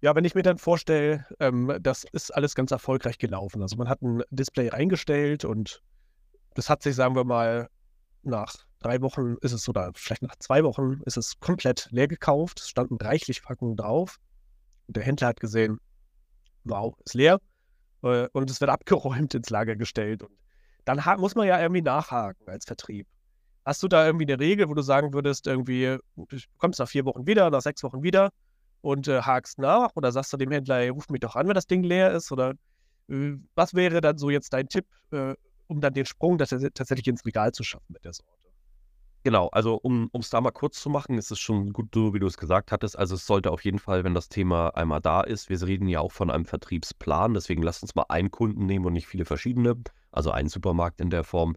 Ja, 0.00 0.14
wenn 0.14 0.24
ich 0.24 0.34
mir 0.36 0.42
dann 0.42 0.58
vorstelle, 0.58 1.26
ähm, 1.40 1.76
das 1.80 2.04
ist 2.12 2.32
alles 2.32 2.54
ganz 2.54 2.70
erfolgreich 2.70 3.18
gelaufen. 3.18 3.62
Also 3.62 3.76
man 3.76 3.88
hat 3.88 4.00
ein 4.00 4.22
Display 4.30 4.70
eingestellt 4.70 5.44
und 5.44 5.82
das 6.54 6.70
hat 6.70 6.82
sich, 6.82 6.94
sagen 6.94 7.16
wir 7.16 7.24
mal, 7.24 7.68
nach 8.22 8.54
drei 8.78 9.00
Wochen 9.00 9.36
ist 9.40 9.52
es 9.52 9.68
oder 9.68 9.90
vielleicht 9.94 10.22
nach 10.22 10.36
zwei 10.36 10.62
Wochen 10.62 11.00
ist 11.04 11.16
es 11.16 11.40
komplett 11.40 11.88
leer 11.90 12.06
gekauft. 12.06 12.60
Es 12.60 12.68
standen 12.68 12.96
reichlich 12.96 13.42
Packungen 13.42 13.76
drauf. 13.76 14.18
Und 14.86 14.96
der 14.96 15.02
Händler 15.02 15.28
hat 15.28 15.40
gesehen, 15.40 15.80
wow, 16.62 16.94
ist 17.04 17.14
leer. 17.14 17.40
Äh, 18.02 18.28
und 18.32 18.50
es 18.50 18.60
wird 18.60 18.70
abgeräumt 18.70 19.34
ins 19.34 19.50
Lager 19.50 19.74
gestellt. 19.74 20.22
Und 20.22 20.30
dann 20.84 21.02
muss 21.18 21.34
man 21.34 21.48
ja 21.48 21.60
irgendwie 21.60 21.82
nachhaken 21.82 22.48
als 22.48 22.66
Vertrieb. 22.66 23.08
Hast 23.64 23.82
du 23.82 23.88
da 23.88 24.06
irgendwie 24.06 24.32
eine 24.32 24.40
Regel, 24.40 24.68
wo 24.68 24.74
du 24.74 24.82
sagen 24.82 25.12
würdest, 25.12 25.48
irgendwie, 25.48 25.98
du 26.14 26.38
kommst 26.56 26.78
nach 26.78 26.88
vier 26.88 27.04
Wochen 27.04 27.26
wieder, 27.26 27.50
nach 27.50 27.60
sechs 27.60 27.82
Wochen 27.82 28.02
wieder 28.04 28.30
und 28.80 29.08
äh, 29.08 29.22
hakst 29.22 29.58
nach 29.58 29.90
oder 29.94 30.12
sagst 30.12 30.32
du 30.32 30.36
dem 30.36 30.50
Händler, 30.50 30.78
ey, 30.78 30.88
ruf 30.88 31.08
mich 31.08 31.20
doch 31.20 31.36
an, 31.36 31.48
wenn 31.48 31.54
das 31.54 31.66
Ding 31.66 31.82
leer 31.82 32.12
ist 32.12 32.30
oder 32.32 32.54
äh, 33.08 33.32
was 33.54 33.74
wäre 33.74 34.00
dann 34.00 34.18
so 34.18 34.30
jetzt 34.30 34.52
dein 34.52 34.68
Tipp, 34.68 34.86
äh, 35.10 35.34
um 35.66 35.80
dann 35.80 35.94
den 35.94 36.06
Sprung 36.06 36.38
tatsächlich 36.38 37.06
ins 37.06 37.24
Regal 37.24 37.52
zu 37.52 37.62
schaffen 37.62 37.92
mit 37.92 38.04
der 38.04 38.12
Sorte? 38.12 38.38
Genau, 39.24 39.48
also 39.48 39.74
um 39.74 40.08
es 40.14 40.30
da 40.30 40.40
mal 40.40 40.52
kurz 40.52 40.80
zu 40.80 40.88
machen, 40.88 41.18
ist 41.18 41.30
es 41.30 41.38
schon 41.38 41.72
gut, 41.72 41.88
so 41.92 42.14
wie 42.14 42.18
du 42.18 42.26
es 42.26 42.38
gesagt 42.38 42.72
hattest. 42.72 42.98
Also 42.98 43.16
es 43.16 43.26
sollte 43.26 43.50
auf 43.50 43.64
jeden 43.64 43.78
Fall, 43.78 44.04
wenn 44.04 44.14
das 44.14 44.28
Thema 44.28 44.68
einmal 44.70 45.00
da 45.00 45.20
ist, 45.22 45.50
wir 45.50 45.60
reden 45.60 45.88
ja 45.88 46.00
auch 46.00 46.12
von 46.12 46.30
einem 46.30 46.46
Vertriebsplan, 46.46 47.34
deswegen 47.34 47.62
lasst 47.62 47.82
uns 47.82 47.94
mal 47.94 48.06
einen 48.08 48.30
Kunden 48.30 48.64
nehmen 48.64 48.86
und 48.86 48.92
nicht 48.92 49.06
viele 49.08 49.24
verschiedene, 49.24 49.76
also 50.12 50.30
einen 50.30 50.48
Supermarkt 50.48 51.00
in 51.00 51.10
der 51.10 51.24
Form. 51.24 51.56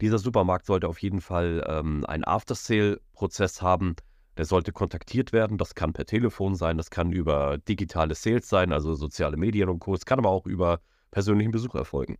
Dieser 0.00 0.18
Supermarkt 0.18 0.66
sollte 0.66 0.88
auf 0.88 1.00
jeden 1.00 1.20
Fall 1.20 1.64
ähm, 1.66 2.04
einen 2.06 2.24
After-Sale-Prozess 2.24 3.62
haben, 3.62 3.96
der 4.38 4.44
sollte 4.44 4.72
kontaktiert 4.72 5.32
werden. 5.32 5.58
Das 5.58 5.74
kann 5.74 5.92
per 5.92 6.06
Telefon 6.06 6.54
sein, 6.54 6.78
das 6.78 6.90
kann 6.90 7.12
über 7.12 7.58
digitale 7.58 8.14
Sales 8.14 8.48
sein, 8.48 8.72
also 8.72 8.94
soziale 8.94 9.36
Medien 9.36 9.68
und 9.68 9.80
Co. 9.80 9.94
Es 9.94 10.06
kann 10.06 10.20
aber 10.20 10.30
auch 10.30 10.46
über 10.46 10.80
persönlichen 11.10 11.50
Besuch 11.50 11.74
erfolgen. 11.74 12.16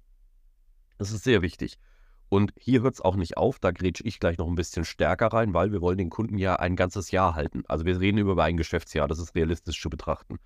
Das 0.98 1.12
ist 1.12 1.22
sehr 1.22 1.42
wichtig. 1.42 1.78
Und 2.28 2.52
hier 2.58 2.82
hört 2.82 2.94
es 2.94 3.00
auch 3.00 3.14
nicht 3.16 3.37
auf, 3.38 3.58
da 3.60 3.70
grätsch 3.70 4.02
ich 4.04 4.20
gleich 4.20 4.37
noch 4.37 4.48
ein 4.48 4.56
bisschen 4.56 4.84
stärker 4.84 5.28
rein, 5.28 5.54
weil 5.54 5.72
wir 5.72 5.80
wollen 5.80 5.96
den 5.96 6.10
Kunden 6.10 6.37
ja 6.37 6.56
ein 6.56 6.76
ganzes 6.76 7.12
Jahr 7.12 7.37
halten. 7.37 7.62
Also 7.68 7.87
wir 7.87 8.00
reden 8.00 8.18
über 8.18 8.42
ein 8.42 8.56
Geschäftsjahr, 8.56 9.08
das 9.08 9.20
ist 9.20 9.34
realistisch 9.34 9.80
zu 9.80 9.88
betrachten. 9.88 10.38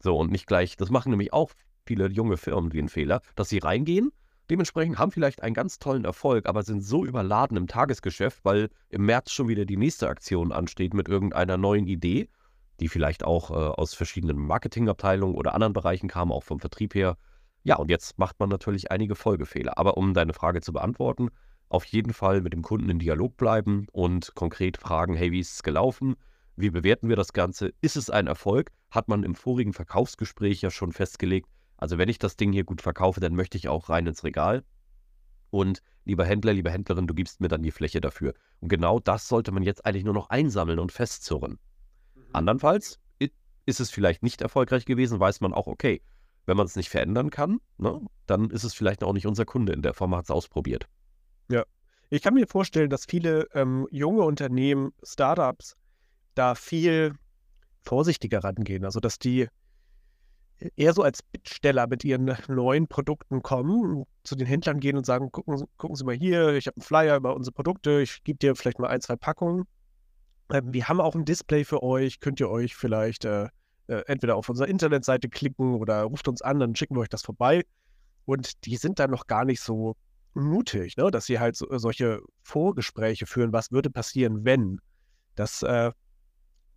So, 0.00 0.16
und 0.16 0.30
nicht 0.30 0.46
gleich, 0.46 0.76
das 0.76 0.88
machen 0.88 1.10
nämlich 1.10 1.32
auch 1.32 1.50
viele 1.84 2.08
junge 2.08 2.36
Firmen 2.36 2.72
wie 2.72 2.78
einen 2.78 2.88
Fehler, 2.88 3.20
dass 3.34 3.48
sie 3.48 3.58
reingehen, 3.58 4.12
dementsprechend 4.50 4.98
haben 4.98 5.12
vielleicht 5.12 5.42
einen 5.42 5.54
ganz 5.54 5.78
tollen 5.78 6.04
Erfolg, 6.04 6.46
aber 6.46 6.62
sind 6.62 6.82
so 6.82 7.04
überladen 7.04 7.56
im 7.56 7.66
Tagesgeschäft, 7.66 8.44
weil 8.44 8.70
im 8.88 9.06
März 9.06 9.32
schon 9.32 9.48
wieder 9.48 9.64
die 9.64 9.76
nächste 9.76 10.08
Aktion 10.08 10.52
ansteht 10.52 10.94
mit 10.94 11.08
irgendeiner 11.08 11.56
neuen 11.56 11.86
Idee, 11.86 12.28
die 12.80 12.88
vielleicht 12.88 13.24
auch 13.24 13.50
äh, 13.50 13.54
aus 13.54 13.94
verschiedenen 13.94 14.38
Marketingabteilungen 14.38 15.36
oder 15.36 15.54
anderen 15.54 15.72
Bereichen 15.72 16.08
kam, 16.08 16.32
auch 16.32 16.44
vom 16.44 16.60
Vertrieb 16.60 16.94
her 16.94 17.16
ja, 17.68 17.76
und 17.76 17.90
jetzt 17.90 18.18
macht 18.18 18.40
man 18.40 18.48
natürlich 18.48 18.90
einige 18.90 19.14
Folgefehler. 19.14 19.76
Aber 19.76 19.96
um 19.96 20.14
deine 20.14 20.32
Frage 20.32 20.60
zu 20.60 20.72
beantworten, 20.72 21.28
auf 21.68 21.84
jeden 21.84 22.14
Fall 22.14 22.40
mit 22.40 22.54
dem 22.54 22.62
Kunden 22.62 22.88
in 22.88 22.98
Dialog 22.98 23.36
bleiben 23.36 23.86
und 23.92 24.34
konkret 24.34 24.78
fragen, 24.78 25.14
hey, 25.14 25.32
wie 25.32 25.40
ist 25.40 25.52
es 25.52 25.62
gelaufen? 25.62 26.16
Wie 26.56 26.70
bewerten 26.70 27.08
wir 27.08 27.16
das 27.16 27.32
Ganze? 27.32 27.72
Ist 27.82 27.96
es 27.96 28.10
ein 28.10 28.26
Erfolg? 28.26 28.70
Hat 28.90 29.08
man 29.08 29.22
im 29.22 29.34
vorigen 29.34 29.74
Verkaufsgespräch 29.74 30.62
ja 30.62 30.70
schon 30.70 30.92
festgelegt. 30.92 31.48
Also 31.78 31.96
wenn 31.96 32.10
ich 32.10 32.18
das 32.18 32.36
Ding 32.36 32.52
hier 32.52 32.64
gut 32.64 32.82
verkaufe, 32.82 33.20
dann 33.20 33.34
möchte 33.34 33.56
ich 33.56 33.68
auch 33.68 33.88
rein 33.88 34.06
ins 34.06 34.24
Regal. 34.24 34.64
Und 35.50 35.82
lieber 36.04 36.26
Händler, 36.26 36.52
liebe 36.52 36.70
Händlerin, 36.70 37.06
du 37.06 37.14
gibst 37.14 37.40
mir 37.40 37.48
dann 37.48 37.62
die 37.62 37.70
Fläche 37.70 38.02
dafür. 38.02 38.34
Und 38.60 38.68
genau 38.68 39.00
das 39.00 39.28
sollte 39.28 39.52
man 39.52 39.62
jetzt 39.62 39.86
eigentlich 39.86 40.04
nur 40.04 40.12
noch 40.12 40.28
einsammeln 40.28 40.78
und 40.78 40.92
festzurren. 40.92 41.58
Mhm. 42.14 42.22
Andernfalls 42.32 43.00
ist 43.68 43.80
es 43.80 43.90
vielleicht 43.90 44.22
nicht 44.22 44.40
erfolgreich 44.40 44.86
gewesen, 44.86 45.20
weiß 45.20 45.42
man 45.42 45.52
auch, 45.52 45.66
okay, 45.66 46.00
wenn 46.46 46.56
man 46.56 46.64
es 46.64 46.74
nicht 46.74 46.88
verändern 46.88 47.28
kann, 47.28 47.60
ne, 47.76 48.00
dann 48.26 48.48
ist 48.48 48.64
es 48.64 48.72
vielleicht 48.72 49.04
auch 49.04 49.12
nicht 49.12 49.26
unser 49.26 49.44
Kunde. 49.44 49.74
In 49.74 49.82
der 49.82 49.92
Form 49.92 50.16
hat 50.16 50.24
es 50.24 50.30
ausprobiert. 50.30 50.88
Ja. 51.50 51.64
Ich 52.08 52.22
kann 52.22 52.32
mir 52.32 52.46
vorstellen, 52.46 52.88
dass 52.88 53.04
viele 53.04 53.46
ähm, 53.52 53.86
junge 53.90 54.22
Unternehmen, 54.22 54.94
Startups, 55.02 55.76
da 56.34 56.54
viel 56.54 57.12
vorsichtiger 57.82 58.42
rangehen. 58.42 58.86
Also, 58.86 59.00
dass 59.00 59.18
die 59.18 59.48
eher 60.76 60.92
so 60.92 61.02
als 61.02 61.22
Bittsteller 61.22 61.86
mit 61.86 62.04
ihren 62.04 62.24
neuen 62.48 62.88
Produkten 62.88 63.42
kommen, 63.42 64.04
zu 64.24 64.36
den 64.36 64.46
Händlern 64.46 64.80
gehen 64.80 64.96
und 64.96 65.06
sagen, 65.06 65.30
gucken, 65.30 65.66
gucken 65.76 65.96
Sie 65.96 66.04
mal 66.04 66.14
hier, 66.14 66.54
ich 66.54 66.66
habe 66.66 66.76
einen 66.76 66.82
Flyer 66.82 67.16
über 67.16 67.34
unsere 67.34 67.52
Produkte, 67.52 68.00
ich 68.00 68.22
gebe 68.24 68.38
dir 68.38 68.54
vielleicht 68.56 68.78
mal 68.78 68.88
ein, 68.88 69.00
zwei 69.00 69.16
Packungen. 69.16 69.64
Ähm, 70.52 70.72
wir 70.72 70.88
haben 70.88 71.00
auch 71.00 71.14
ein 71.14 71.24
Display 71.24 71.64
für 71.64 71.82
euch, 71.82 72.20
könnt 72.20 72.40
ihr 72.40 72.50
euch 72.50 72.74
vielleicht 72.74 73.24
äh, 73.24 73.48
äh, 73.88 74.02
entweder 74.06 74.36
auf 74.36 74.48
unserer 74.48 74.68
Internetseite 74.68 75.28
klicken 75.28 75.74
oder 75.74 76.02
ruft 76.02 76.28
uns 76.28 76.42
an, 76.42 76.60
dann 76.60 76.74
schicken 76.74 76.96
wir 76.96 77.00
euch 77.00 77.08
das 77.08 77.22
vorbei. 77.22 77.64
Und 78.24 78.66
die 78.66 78.76
sind 78.76 78.98
dann 78.98 79.10
noch 79.10 79.26
gar 79.26 79.44
nicht 79.44 79.60
so 79.60 79.96
mutig, 80.34 80.96
ne? 80.96 81.10
dass 81.10 81.26
sie 81.26 81.38
halt 81.38 81.56
so, 81.56 81.66
solche 81.78 82.20
Vorgespräche 82.42 83.26
führen, 83.26 83.52
was 83.52 83.72
würde 83.72 83.90
passieren, 83.90 84.44
wenn. 84.44 84.80
Dass 85.34 85.62
äh, 85.62 85.92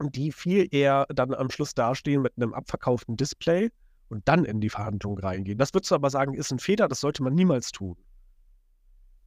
die 0.10 0.31
viel 0.31 0.67
eher 0.74 1.05
dann 1.13 1.34
am 1.34 1.50
Schluss 1.50 1.74
dastehen 1.74 2.22
mit 2.22 2.34
einem 2.38 2.53
abverkauften 2.53 3.17
Display 3.17 3.70
und 4.10 4.27
dann 4.27 4.46
in 4.46 4.62
die 4.62 4.70
Verhandlungen 4.70 5.20
reingehen. 5.20 5.58
Das 5.58 5.74
würdest 5.74 5.91
du 5.91 5.96
aber 5.96 6.10
sagen, 6.10 6.34
ist 6.34 6.51
ein 6.51 6.60
Fehler, 6.60 6.88
das 6.88 7.01
sollte 7.01 7.24
man 7.24 7.34
niemals 7.34 7.72
tun. 7.72 7.98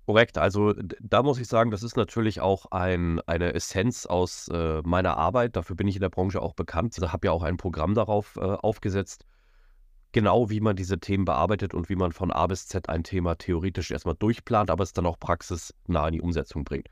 Korrekt, 0.07 0.37
also 0.37 0.75
da 1.01 1.23
muss 1.23 1.39
ich 1.39 1.49
sagen, 1.49 1.71
das 1.71 1.83
ist 1.83 1.97
natürlich 1.97 2.43
auch 2.43 2.67
ein, 2.71 3.21
eine 3.21 3.55
Essenz 3.55 4.05
aus 4.05 4.49
äh, 4.49 4.83
meiner 4.85 5.17
Arbeit. 5.17 5.57
Dafür 5.57 5.77
bin 5.77 5.89
ich 5.89 5.97
in 5.97 6.03
der 6.03 6.11
Branche 6.11 6.43
auch 6.43 6.53
bekannt. 6.53 6.99
Ich 6.99 7.03
habe 7.13 7.27
ja 7.27 7.33
auch 7.33 7.43
ein 7.43 7.57
Programm 7.57 7.95
darauf 7.95 8.37
äh, 8.37 8.41
aufgesetzt, 8.41 9.25
genau 10.13 10.51
wie 10.51 10.61
man 10.61 10.77
diese 10.77 10.99
Themen 10.99 11.25
bearbeitet 11.25 11.73
und 11.73 11.89
wie 11.89 11.97
man 11.97 12.13
von 12.13 12.31
A 12.31 12.47
bis 12.47 12.67
Z 12.67 12.91
ein 12.91 13.03
Thema 13.03 13.37
theoretisch 13.37 13.91
erstmal 13.91 14.15
durchplant, 14.15 14.71
aber 14.71 14.83
es 14.83 14.93
dann 14.93 15.07
auch 15.07 15.19
praxisnah 15.19 16.09
in 16.09 16.13
die 16.13 16.21
Umsetzung 16.21 16.65
bringt. 16.65 16.89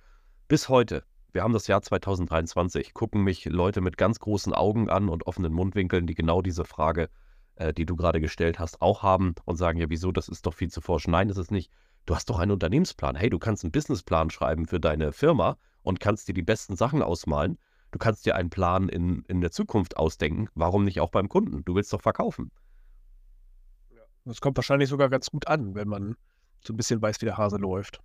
Bis 0.49 0.71
heute, 0.71 1.05
wir 1.33 1.43
haben 1.43 1.53
das 1.53 1.67
Jahr 1.67 1.83
2023, 1.83 2.95
gucken 2.95 3.23
mich 3.23 3.45
Leute 3.47 3.81
mit 3.81 3.97
ganz 3.97 4.21
großen 4.21 4.53
Augen 4.53 4.91
an 4.91 5.09
und 5.09 5.27
offenen 5.27 5.53
Mundwinkeln, 5.53 6.07
die 6.07 6.15
genau 6.15 6.43
diese 6.43 6.65
Frage, 6.65 7.09
äh, 7.57 7.73
die 7.73 7.87
du 7.87 7.97
gerade 7.97 8.21
gestellt 8.21 8.59
hast, 8.59 8.83
auch 8.83 9.03
haben 9.03 9.35
und 9.45 9.57
sagen, 9.57 9.79
ja, 9.79 9.89
wieso, 9.89 10.13
das 10.13 10.29
ist 10.29 10.47
doch 10.47 10.55
viel 10.55 10.71
zu 10.71 10.81
forsch. 10.81 11.09
Nein, 11.09 11.29
das 11.29 11.39
ist 11.39 11.51
nicht. 11.51 11.71
Du 12.05 12.15
hast 12.15 12.29
doch 12.29 12.39
einen 12.39 12.51
Unternehmensplan. 12.51 13.17
Hey, 13.17 13.31
du 13.31 13.39
kannst 13.39 13.65
einen 13.65 13.73
Businessplan 13.73 14.31
schreiben 14.31 14.67
für 14.67 14.81
deine 14.81 15.13
Firma 15.13 15.57
und 15.83 16.01
kannst 16.01 16.29
dir 16.29 16.35
die 16.35 16.43
besten 16.43 16.77
Sachen 16.77 17.03
ausmalen. 17.03 17.59
Du 17.93 17.99
kannst 17.99 18.27
dir 18.27 18.35
einen 18.37 18.51
Plan 18.51 18.89
in, 18.89 19.25
in 19.29 19.41
der 19.41 19.51
Zukunft 19.51 19.97
ausdenken. 19.97 20.49
Warum 20.55 20.85
nicht 20.85 21.01
auch 21.01 21.11
beim 21.11 21.29
Kunden? 21.29 21.65
Du 21.65 21.75
willst 21.75 21.93
doch 21.93 22.01
verkaufen. 22.01 22.51
Das 24.25 24.41
kommt 24.41 24.57
wahrscheinlich 24.57 24.89
sogar 24.89 25.09
ganz 25.09 25.31
gut 25.31 25.47
an, 25.47 25.75
wenn 25.75 25.89
man 25.89 26.17
so 26.65 26.73
ein 26.73 26.77
bisschen 26.77 27.03
weiß, 27.03 27.21
wie 27.21 27.27
der 27.27 27.39
Hase 27.39 27.57
läuft. 27.57 28.01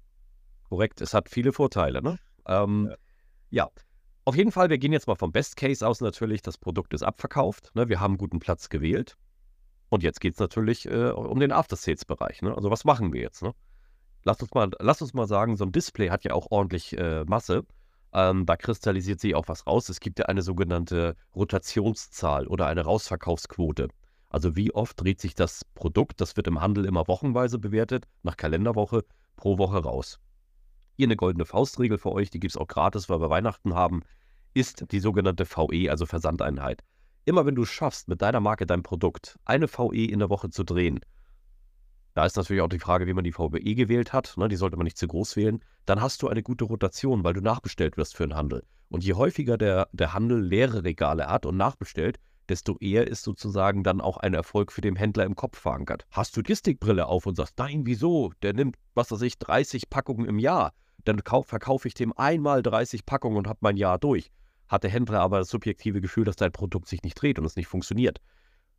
Korrekt, 0.69 1.01
es 1.01 1.13
hat 1.13 1.29
viele 1.29 1.53
Vorteile. 1.53 2.01
Ne? 2.01 2.19
Ähm, 2.47 2.87
ja. 2.89 2.97
Ja. 3.49 3.69
auf 4.25 4.35
jeden 4.35 4.51
Fall, 4.51 4.69
wir 4.69 4.77
gehen 4.77 4.93
jetzt 4.93 5.07
mal 5.07 5.15
vom 5.15 5.31
Best 5.31 5.55
Case 5.57 5.85
aus 5.87 6.01
natürlich. 6.01 6.41
Das 6.41 6.57
Produkt 6.57 6.93
ist 6.93 7.03
abverkauft. 7.03 7.71
Ne? 7.75 7.89
Wir 7.89 7.99
haben 7.99 8.13
einen 8.13 8.17
guten 8.17 8.39
Platz 8.39 8.69
gewählt. 8.69 9.15
Und 9.89 10.03
jetzt 10.03 10.19
geht 10.19 10.33
es 10.33 10.39
natürlich 10.39 10.85
äh, 10.85 11.11
um 11.11 11.39
den 11.39 11.51
After-Sales-Bereich. 11.51 12.41
Ne? 12.41 12.53
Also 12.53 12.69
was 12.69 12.83
machen 12.83 13.13
wir 13.13 13.21
jetzt? 13.21 13.41
Ne? 13.41 13.53
Lass 14.23 14.41
uns 14.41 14.53
mal, 14.53 14.69
lass 14.79 15.01
uns 15.01 15.13
mal 15.13 15.27
sagen, 15.27 15.55
so 15.55 15.63
ein 15.63 15.71
Display 15.71 16.09
hat 16.09 16.25
ja 16.25 16.33
auch 16.33 16.47
ordentlich 16.49 16.97
äh, 16.97 17.23
Masse. 17.25 17.63
Ähm, 18.13 18.45
da 18.45 18.57
kristallisiert 18.57 19.21
sich 19.21 19.35
auch 19.35 19.47
was 19.47 19.65
raus. 19.65 19.89
Es 19.89 19.99
gibt 19.99 20.19
ja 20.19 20.25
eine 20.25 20.41
sogenannte 20.41 21.15
Rotationszahl 21.35 22.47
oder 22.47 22.67
eine 22.67 22.81
Rausverkaufsquote. 22.81 23.87
Also 24.29 24.55
wie 24.55 24.73
oft 24.73 25.01
dreht 25.01 25.21
sich 25.21 25.35
das 25.35 25.63
Produkt, 25.73 26.19
das 26.19 26.35
wird 26.35 26.47
im 26.47 26.59
Handel 26.59 26.85
immer 26.85 27.07
wochenweise 27.07 27.59
bewertet, 27.59 28.05
nach 28.23 28.35
Kalenderwoche 28.35 29.05
pro 29.37 29.57
Woche 29.57 29.77
raus. 29.77 30.19
Hier 30.97 31.05
eine 31.05 31.15
goldene 31.15 31.45
Faustregel 31.45 31.99
für 31.99 32.11
euch, 32.11 32.31
die 32.31 32.39
gibt 32.39 32.53
es 32.53 32.57
auch 32.57 32.67
gratis, 32.67 33.07
weil 33.07 33.21
wir 33.21 33.29
Weihnachten 33.29 33.75
haben, 33.75 34.01
ist 34.55 34.91
die 34.91 34.99
sogenannte 34.99 35.45
VE, 35.45 35.91
also 35.91 36.07
Versandeinheit. 36.07 36.83
Immer 37.23 37.45
wenn 37.45 37.53
du 37.53 37.65
schaffst, 37.65 38.07
mit 38.07 38.23
deiner 38.23 38.39
Marke 38.39 38.65
dein 38.65 38.81
Produkt 38.81 39.37
eine 39.45 39.67
VE 39.67 40.05
in 40.05 40.17
der 40.17 40.31
Woche 40.31 40.49
zu 40.49 40.63
drehen, 40.63 40.99
da 42.15 42.25
ist 42.25 42.35
natürlich 42.35 42.63
auch 42.63 42.67
die 42.67 42.79
Frage, 42.79 43.05
wie 43.05 43.13
man 43.13 43.23
die 43.23 43.31
VBE 43.31 43.75
gewählt 43.75 44.11
hat. 44.11 44.37
Ne? 44.37 44.47
Die 44.47 44.55
sollte 44.55 44.75
man 44.75 44.85
nicht 44.85 44.97
zu 44.97 45.07
groß 45.07 45.35
wählen. 45.35 45.63
Dann 45.85 46.01
hast 46.01 46.23
du 46.23 46.29
eine 46.29 46.41
gute 46.41 46.65
Rotation, 46.65 47.23
weil 47.23 47.35
du 47.35 47.41
nachbestellt 47.41 47.95
wirst 47.95 48.17
für 48.17 48.25
den 48.25 48.35
Handel. 48.35 48.63
Und 48.89 49.03
je 49.03 49.13
häufiger 49.13 49.55
der, 49.55 49.87
der 49.91 50.15
Handel 50.15 50.41
leere 50.41 50.83
Regale 50.83 51.27
hat 51.27 51.45
und 51.45 51.57
nachbestellt, 51.57 52.19
desto 52.49 52.77
eher 52.79 53.07
ist 53.07 53.23
sozusagen 53.23 53.83
dann 53.83 54.01
auch 54.01 54.17
ein 54.17 54.33
Erfolg 54.33 54.71
für 54.71 54.81
den 54.81 54.95
Händler 54.95 55.25
im 55.25 55.35
Kopf 55.35 55.59
verankert. 55.59 56.05
Hast 56.11 56.35
du 56.35 56.41
Logistikbrille 56.41 57.05
auf 57.07 57.25
und 57.25 57.35
sagst, 57.35 57.57
nein, 57.57 57.85
wieso? 57.85 58.31
Der 58.41 58.53
nimmt, 58.53 58.75
was 58.93 59.11
weiß 59.11 59.21
ich, 59.21 59.37
30 59.37 59.89
Packungen 59.89 60.25
im 60.27 60.39
Jahr. 60.39 60.73
Dann 61.03 61.19
verkaufe 61.19 61.87
ich 61.87 61.93
dem 61.93 62.17
einmal 62.17 62.63
30 62.63 63.05
Packungen 63.05 63.37
und 63.37 63.47
habe 63.47 63.59
mein 63.61 63.77
Jahr 63.77 63.99
durch. 63.99 64.31
Hat 64.67 64.83
der 64.83 64.91
Händler 64.91 65.21
aber 65.21 65.39
das 65.39 65.49
subjektive 65.49 66.01
Gefühl, 66.01 66.25
dass 66.25 66.35
dein 66.35 66.51
Produkt 66.51 66.87
sich 66.87 67.03
nicht 67.03 67.15
dreht 67.15 67.39
und 67.39 67.45
es 67.45 67.55
nicht 67.55 67.67
funktioniert. 67.67 68.19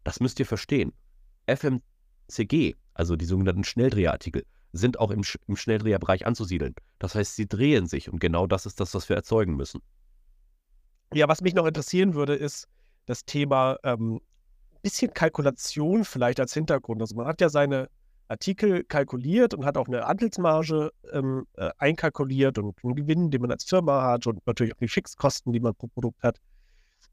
Das 0.05 0.21
müsst 0.21 0.39
ihr 0.39 0.47
verstehen. 0.47 0.93
FMCG 1.47 2.75
also 2.99 3.15
die 3.17 3.25
sogenannten 3.25 3.65
Schnelldreherartikel, 3.65 4.45
sind 4.73 4.99
auch 4.99 5.11
im, 5.11 5.23
im 5.47 5.57
Schnelldreherbereich 5.57 6.27
anzusiedeln. 6.27 6.75
Das 6.99 7.15
heißt, 7.15 7.37
sie 7.37 7.49
drehen 7.49 7.87
sich 7.87 8.13
und 8.13 8.19
genau 8.19 8.47
das 8.47 8.67
ist 8.67 8.81
das, 8.81 8.93
was 8.93 9.09
wir 9.09 9.17
erzeugen 9.17 9.57
müssen. 9.57 9.81
Ja, 11.15 11.27
was 11.29 11.41
mich 11.41 11.55
noch 11.55 11.65
interessieren 11.65 12.15
würde, 12.15 12.35
ist 12.35 12.69
das 13.09 13.25
Thema 13.25 13.79
ähm, 13.85 14.21
bisschen 14.83 15.13
Kalkulation 15.13 16.05
vielleicht 16.05 16.41
als 16.41 16.55
Hintergrund. 16.55 17.01
Also 17.01 17.17
man 17.17 17.27
hat 17.27 17.41
ja 17.41 17.49
seine 17.49 17.89
Artikel 18.29 18.85
kalkuliert 18.85 19.55
und 19.55 19.65
hat 19.65 19.79
auch 19.79 19.89
eine 19.89 20.07
Handelsmarge 20.07 20.93
ähm, 21.13 21.47
äh, 21.57 21.71
einkalkuliert 21.79 22.59
und 22.59 22.77
einen 22.85 22.95
Gewinn, 22.95 23.31
den 23.31 23.41
man 23.41 23.51
als 23.51 23.65
Firma 23.65 24.03
hat 24.03 24.27
und 24.27 24.47
natürlich 24.47 24.75
auch 24.75 24.79
die 24.79 24.89
Fixkosten, 24.89 25.53
die 25.53 25.61
man 25.61 25.75
pro 25.75 25.87
Produkt 25.87 26.23
hat. 26.23 26.39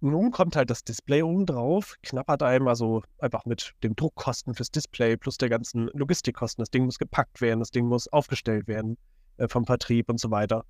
Nun 0.01 0.31
kommt 0.31 0.57
halt 0.57 0.69
das 0.69 0.83
Display 0.83 1.23
oben 1.23 1.45
drauf, 1.45 1.95
knappert 2.03 2.43
einem 2.43 2.67
also 2.67 3.01
einfach 3.19 3.45
mit 3.45 3.73
den 3.81 3.95
Druckkosten 3.95 4.53
fürs 4.53 4.69
Display 4.69 5.15
plus 5.15 5.37
der 5.37 5.47
ganzen 5.47 5.89
Logistikkosten. 5.93 6.61
Das 6.61 6.69
Ding 6.69 6.83
muss 6.83 6.99
gepackt 6.99 7.39
werden, 7.39 7.61
das 7.61 7.71
Ding 7.71 7.85
muss 7.87 8.09
aufgestellt 8.09 8.67
werden 8.67 8.97
äh, 9.37 9.47
vom 9.47 9.65
Vertrieb 9.65 10.09
und 10.09 10.19
so 10.19 10.29
weiter. 10.31 10.65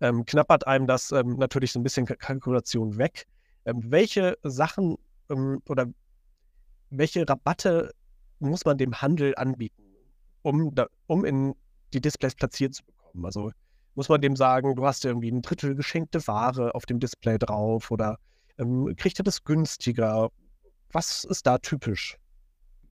Ähm, 0.00 0.24
knappert 0.24 0.68
einem 0.68 0.86
das 0.86 1.10
ähm, 1.10 1.36
natürlich 1.36 1.72
so 1.72 1.80
ein 1.80 1.82
bisschen 1.82 2.06
Kalkulation 2.06 2.96
weg. 2.96 3.26
Ähm, 3.64 3.82
welche 3.90 4.38
Sachen 4.42 4.96
ähm, 5.28 5.60
oder 5.68 5.86
welche 6.90 7.28
Rabatte 7.28 7.92
muss 8.38 8.64
man 8.64 8.78
dem 8.78 9.00
Handel 9.00 9.34
anbieten, 9.36 9.82
um, 10.42 10.74
da, 10.74 10.86
um 11.06 11.24
in 11.24 11.54
die 11.92 12.00
Displays 12.00 12.34
platziert 12.34 12.74
zu 12.74 12.84
bekommen? 12.84 13.24
Also 13.24 13.52
muss 13.94 14.08
man 14.08 14.20
dem 14.20 14.36
sagen, 14.36 14.74
du 14.76 14.86
hast 14.86 15.04
irgendwie 15.04 15.30
ein 15.30 15.42
Drittel 15.42 15.74
geschenkte 15.74 16.26
Ware 16.26 16.74
auf 16.74 16.86
dem 16.86 17.00
Display 17.00 17.38
drauf 17.38 17.90
oder 17.90 18.18
ähm, 18.58 18.94
kriegt 18.96 19.18
er 19.20 19.24
das 19.24 19.44
günstiger? 19.44 20.30
Was 20.92 21.24
ist 21.24 21.46
da 21.46 21.58
typisch? 21.58 22.16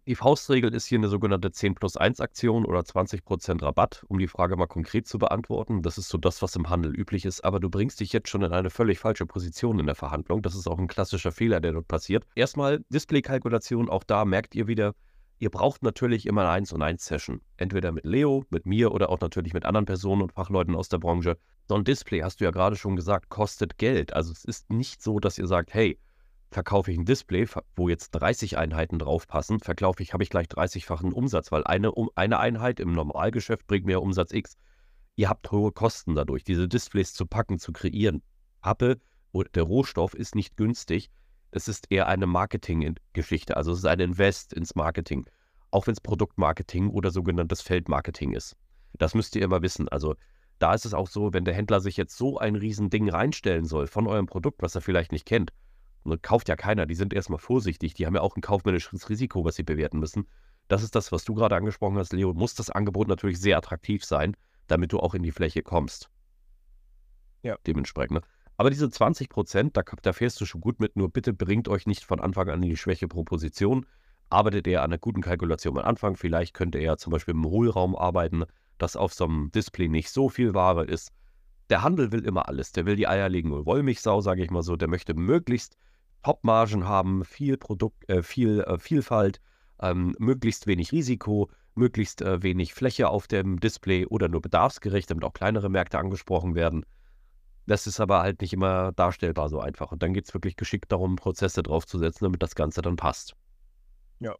Die 0.10 0.16
Faustregel 0.16 0.74
ist 0.74 0.88
hier 0.88 0.98
eine 0.98 1.08
sogenannte 1.08 1.52
10 1.52 1.76
plus 1.76 1.96
1 1.96 2.20
Aktion 2.20 2.66
oder 2.66 2.80
20% 2.80 3.62
Rabatt, 3.62 4.04
um 4.08 4.18
die 4.18 4.26
Frage 4.26 4.56
mal 4.56 4.66
konkret 4.66 5.08
zu 5.08 5.20
beantworten. 5.20 5.84
Das 5.84 6.00
ist 6.00 6.10
so 6.10 6.18
das, 6.18 6.42
was 6.42 6.56
im 6.56 6.68
Handel 6.68 6.96
üblich 6.96 7.26
ist, 7.26 7.44
aber 7.46 7.60
du 7.60 7.70
bringst 7.70 8.00
dich 8.00 8.12
jetzt 8.12 8.28
schon 8.28 8.42
in 8.42 8.52
eine 8.52 8.72
völlig 8.72 8.98
falsche 8.98 9.28
Position 9.28 9.78
in 9.78 9.86
der 9.86 9.94
Verhandlung. 9.94 10.42
Das 10.42 10.56
ist 10.56 10.68
auch 10.68 10.80
ein 10.80 10.88
klassischer 10.88 11.32
Fehler, 11.32 11.60
der 11.60 11.74
dort 11.74 11.88
passiert. 11.88 12.26
Erstmal 12.34 12.84
Displaykalkulation, 12.90 13.88
auch 13.88 14.04
da 14.04 14.26
merkt 14.26 14.56
ihr 14.56 14.66
wieder, 14.66 14.96
Ihr 15.38 15.52
braucht 15.52 15.84
natürlich 15.84 16.26
immer 16.26 16.42
eine 16.42 16.50
1 16.50 16.74
und 16.74 16.82
1 16.82 17.06
Session. 17.06 17.40
Entweder 17.56 17.92
mit 17.92 18.04
Leo, 18.04 18.46
mit 18.50 18.66
mir 18.66 18.92
oder 18.92 19.10
auch 19.10 19.22
natürlich 19.22 19.54
mit 19.54 19.64
anderen 19.64 19.86
Personen 19.86 20.24
und 20.24 20.34
Fachleuten 20.34 20.76
aus 20.76 20.90
der 20.90 20.98
Branche. 20.98 21.38
So 21.68 21.76
ein 21.76 21.84
Display, 21.84 22.22
hast 22.22 22.42
du 22.42 22.46
ja 22.46 22.52
gerade 22.52 22.76
schon 22.76 22.96
gesagt, 22.96 23.30
kostet 23.30 23.78
Geld. 23.78 24.12
Also 24.12 24.32
es 24.32 24.44
ist 24.44 24.72
nicht 24.72 25.04
so, 25.04 25.20
dass 25.20 25.38
ihr 25.38 25.48
sagt, 25.48 25.74
hey, 25.74 26.00
verkaufe 26.52 26.92
ich 26.92 26.98
ein 26.98 27.06
Display, 27.06 27.48
wo 27.76 27.90
jetzt 27.90 28.12
30 28.12 28.58
Einheiten 28.58 29.00
draufpassen, 29.00 29.60
verkaufe 29.60 30.02
ich, 30.02 30.14
habe 30.14 30.24
ich 30.24 30.30
gleich 30.30 30.48
30-fachen 30.48 31.12
Umsatz, 31.12 31.52
weil 31.52 31.64
eine, 31.64 31.92
eine 32.16 32.40
Einheit 32.40 32.80
im 32.80 32.94
Normalgeschäft 32.94 33.68
bringt 33.68 33.86
mehr 33.86 34.02
Umsatz 34.02 34.32
X. 34.32 34.58
Ihr 35.16 35.30
habt 35.30 35.52
hohe 35.52 35.72
Kosten 35.72 36.16
dadurch, 36.16 36.44
diese 36.44 36.68
Displays 36.68 37.14
zu 37.14 37.26
packen, 37.26 37.60
zu 37.60 37.72
kreieren. 37.72 38.24
Pappe, 38.62 39.00
der 39.54 39.64
Rohstoff 39.64 40.14
ist 40.14 40.36
nicht 40.36 40.58
günstig 40.58 41.12
es 41.52 41.68
ist 41.68 41.92
eher 41.92 42.08
eine 42.08 42.28
Marketing-Geschichte. 42.28 43.58
Also 43.58 43.72
es 43.72 43.80
ist 43.80 43.86
ein 43.86 44.00
Invest 44.00 44.54
ins 44.54 44.76
Marketing. 44.76 45.26
Auch 45.72 45.88
wenn 45.88 45.94
es 45.94 46.02
Produktmarketing 46.02 46.90
oder 46.90 47.12
sogenanntes 47.12 47.62
Feldmarketing 47.62 48.34
ist. 48.34 48.56
Das 48.94 49.16
müsst 49.16 49.36
ihr 49.36 49.44
immer 49.44 49.62
wissen. 49.62 49.88
Also 49.90 50.16
da 50.60 50.74
ist 50.74 50.86
es 50.86 50.94
auch 50.94 51.08
so, 51.08 51.34
wenn 51.34 51.46
der 51.46 51.54
Händler 51.54 51.80
sich 51.80 51.98
jetzt 51.98 52.18
so 52.18 52.38
ein 52.38 52.56
Riesending 52.56 53.10
reinstellen 53.10 53.66
soll 53.66 53.88
von 53.88 54.08
eurem 54.08 54.26
Produkt, 54.26 54.62
was 54.62 54.76
er 54.76 54.82
vielleicht 54.82 55.12
nicht 55.12 55.26
kennt, 55.26 55.52
und 55.52 55.56
kauft 56.22 56.50
ja 56.50 56.56
keiner, 56.56 56.86
die 56.86 56.96
sind 56.96 57.14
erstmal 57.14 57.40
vorsichtig, 57.40 57.94
die 57.94 58.06
haben 58.06 58.16
ja 58.16 58.22
auch 58.22 58.36
ein 58.36 58.42
kaufmännisches 58.42 59.10
Risiko, 59.10 59.46
was 59.46 59.56
sie 59.56 59.64
bewerten 59.64 60.00
müssen. 60.00 60.28
Das 60.68 60.84
ist 60.84 60.96
das, 60.96 61.12
was 61.12 61.26
du 61.26 61.34
gerade 61.34 61.56
angesprochen 61.56 61.98
hast, 61.98 62.14
Leo. 62.14 62.34
Muss 62.34 62.54
das 62.54 62.70
Angebot 62.70 63.08
natürlich 63.08 63.40
sehr 63.40 63.58
attraktiv 63.58 64.06
sein, 64.06 64.38
damit 64.68 64.94
du 64.94 65.00
auch 65.00 65.16
in 65.16 65.24
die 65.24 65.32
Fläche 65.32 65.64
kommst. 65.64 66.10
Ja. 67.42 67.58
Dementsprechend. 67.66 68.20
Ne? 68.20 68.22
Aber 68.58 68.70
diese 68.70 68.90
20 68.90 69.30
Prozent, 69.30 69.78
da, 69.78 69.84
da 70.02 70.14
fährst 70.14 70.40
du 70.42 70.46
schon 70.46 70.62
gut 70.62 70.80
mit, 70.80 70.96
nur 70.96 71.10
bitte 71.10 71.34
bringt 71.34 71.68
euch 71.70 71.88
nicht 71.88 72.04
von 72.04 72.20
Anfang 72.20 72.50
an 72.50 72.62
in 72.62 72.70
die 72.70 72.78
Schwächeproposition. 72.78 73.86
Arbeitet 74.30 74.68
eher 74.68 74.82
an 74.84 74.92
einer 74.92 75.00
guten 75.00 75.22
Kalkulation 75.22 75.80
am 75.80 75.86
Anfang. 75.86 76.16
Vielleicht 76.16 76.54
könnt 76.54 76.76
ihr 76.76 76.82
ja 76.82 76.98
zum 76.98 77.12
Beispiel 77.12 77.34
im 77.34 77.46
Hohlraum 77.46 77.96
arbeiten, 77.96 78.44
dass 78.78 78.96
auf 78.96 79.14
so 79.14 79.26
einem 79.26 79.52
Display 79.52 79.88
nicht 79.88 80.10
so 80.10 80.30
viel 80.30 80.54
Ware 80.54 80.86
ist. 80.86 81.12
Der 81.70 81.84
Handel 81.84 82.12
will 82.12 82.26
immer 82.26 82.48
alles. 82.48 82.72
Der 82.72 82.86
will 82.86 82.96
die 82.96 83.08
eierlegende 83.08 83.66
Wollmilchsau, 83.66 84.22
sage 84.22 84.44
ich 84.44 84.52
mal 84.52 84.62
so. 84.62 84.76
Der 84.76 84.88
möchte 84.88 85.14
möglichst 85.14 85.78
Top-Margen 86.24 86.88
haben, 86.88 87.26
viel 87.26 87.58
Produkt, 87.58 88.10
äh, 88.10 88.24
viel 88.24 88.62
äh, 88.62 88.78
Vielfalt, 88.78 89.42
ähm, 89.82 90.16
möglichst 90.20 90.68
wenig 90.68 90.92
Risiko, 90.92 91.50
möglichst 91.76 92.22
äh, 92.22 92.44
wenig 92.44 92.74
Fläche 92.74 93.10
auf 93.10 93.28
dem 93.28 93.60
Display 93.60 94.06
oder 94.06 94.28
nur 94.28 94.42
bedarfsgerecht, 94.42 95.10
damit 95.10 95.24
auch 95.24 95.34
kleinere 95.34 95.70
Märkte 95.70 95.98
angesprochen 95.98 96.56
werden. 96.56 96.86
Das 97.66 97.88
ist 97.88 98.00
aber 98.00 98.22
halt 98.22 98.42
nicht 98.42 98.54
immer 98.54 98.92
darstellbar 98.94 99.48
so 99.50 99.60
einfach. 99.60 99.92
Und 99.92 100.02
dann 100.02 100.14
geht 100.14 100.28
es 100.28 100.34
wirklich 100.34 100.56
geschickt 100.56 100.92
darum, 100.92 101.16
Prozesse 101.16 101.64
draufzusetzen, 101.64 102.26
damit 102.26 102.42
das 102.42 102.56
Ganze 102.56 102.82
dann 102.82 102.96
passt. 102.96 103.36
Ja. 104.20 104.36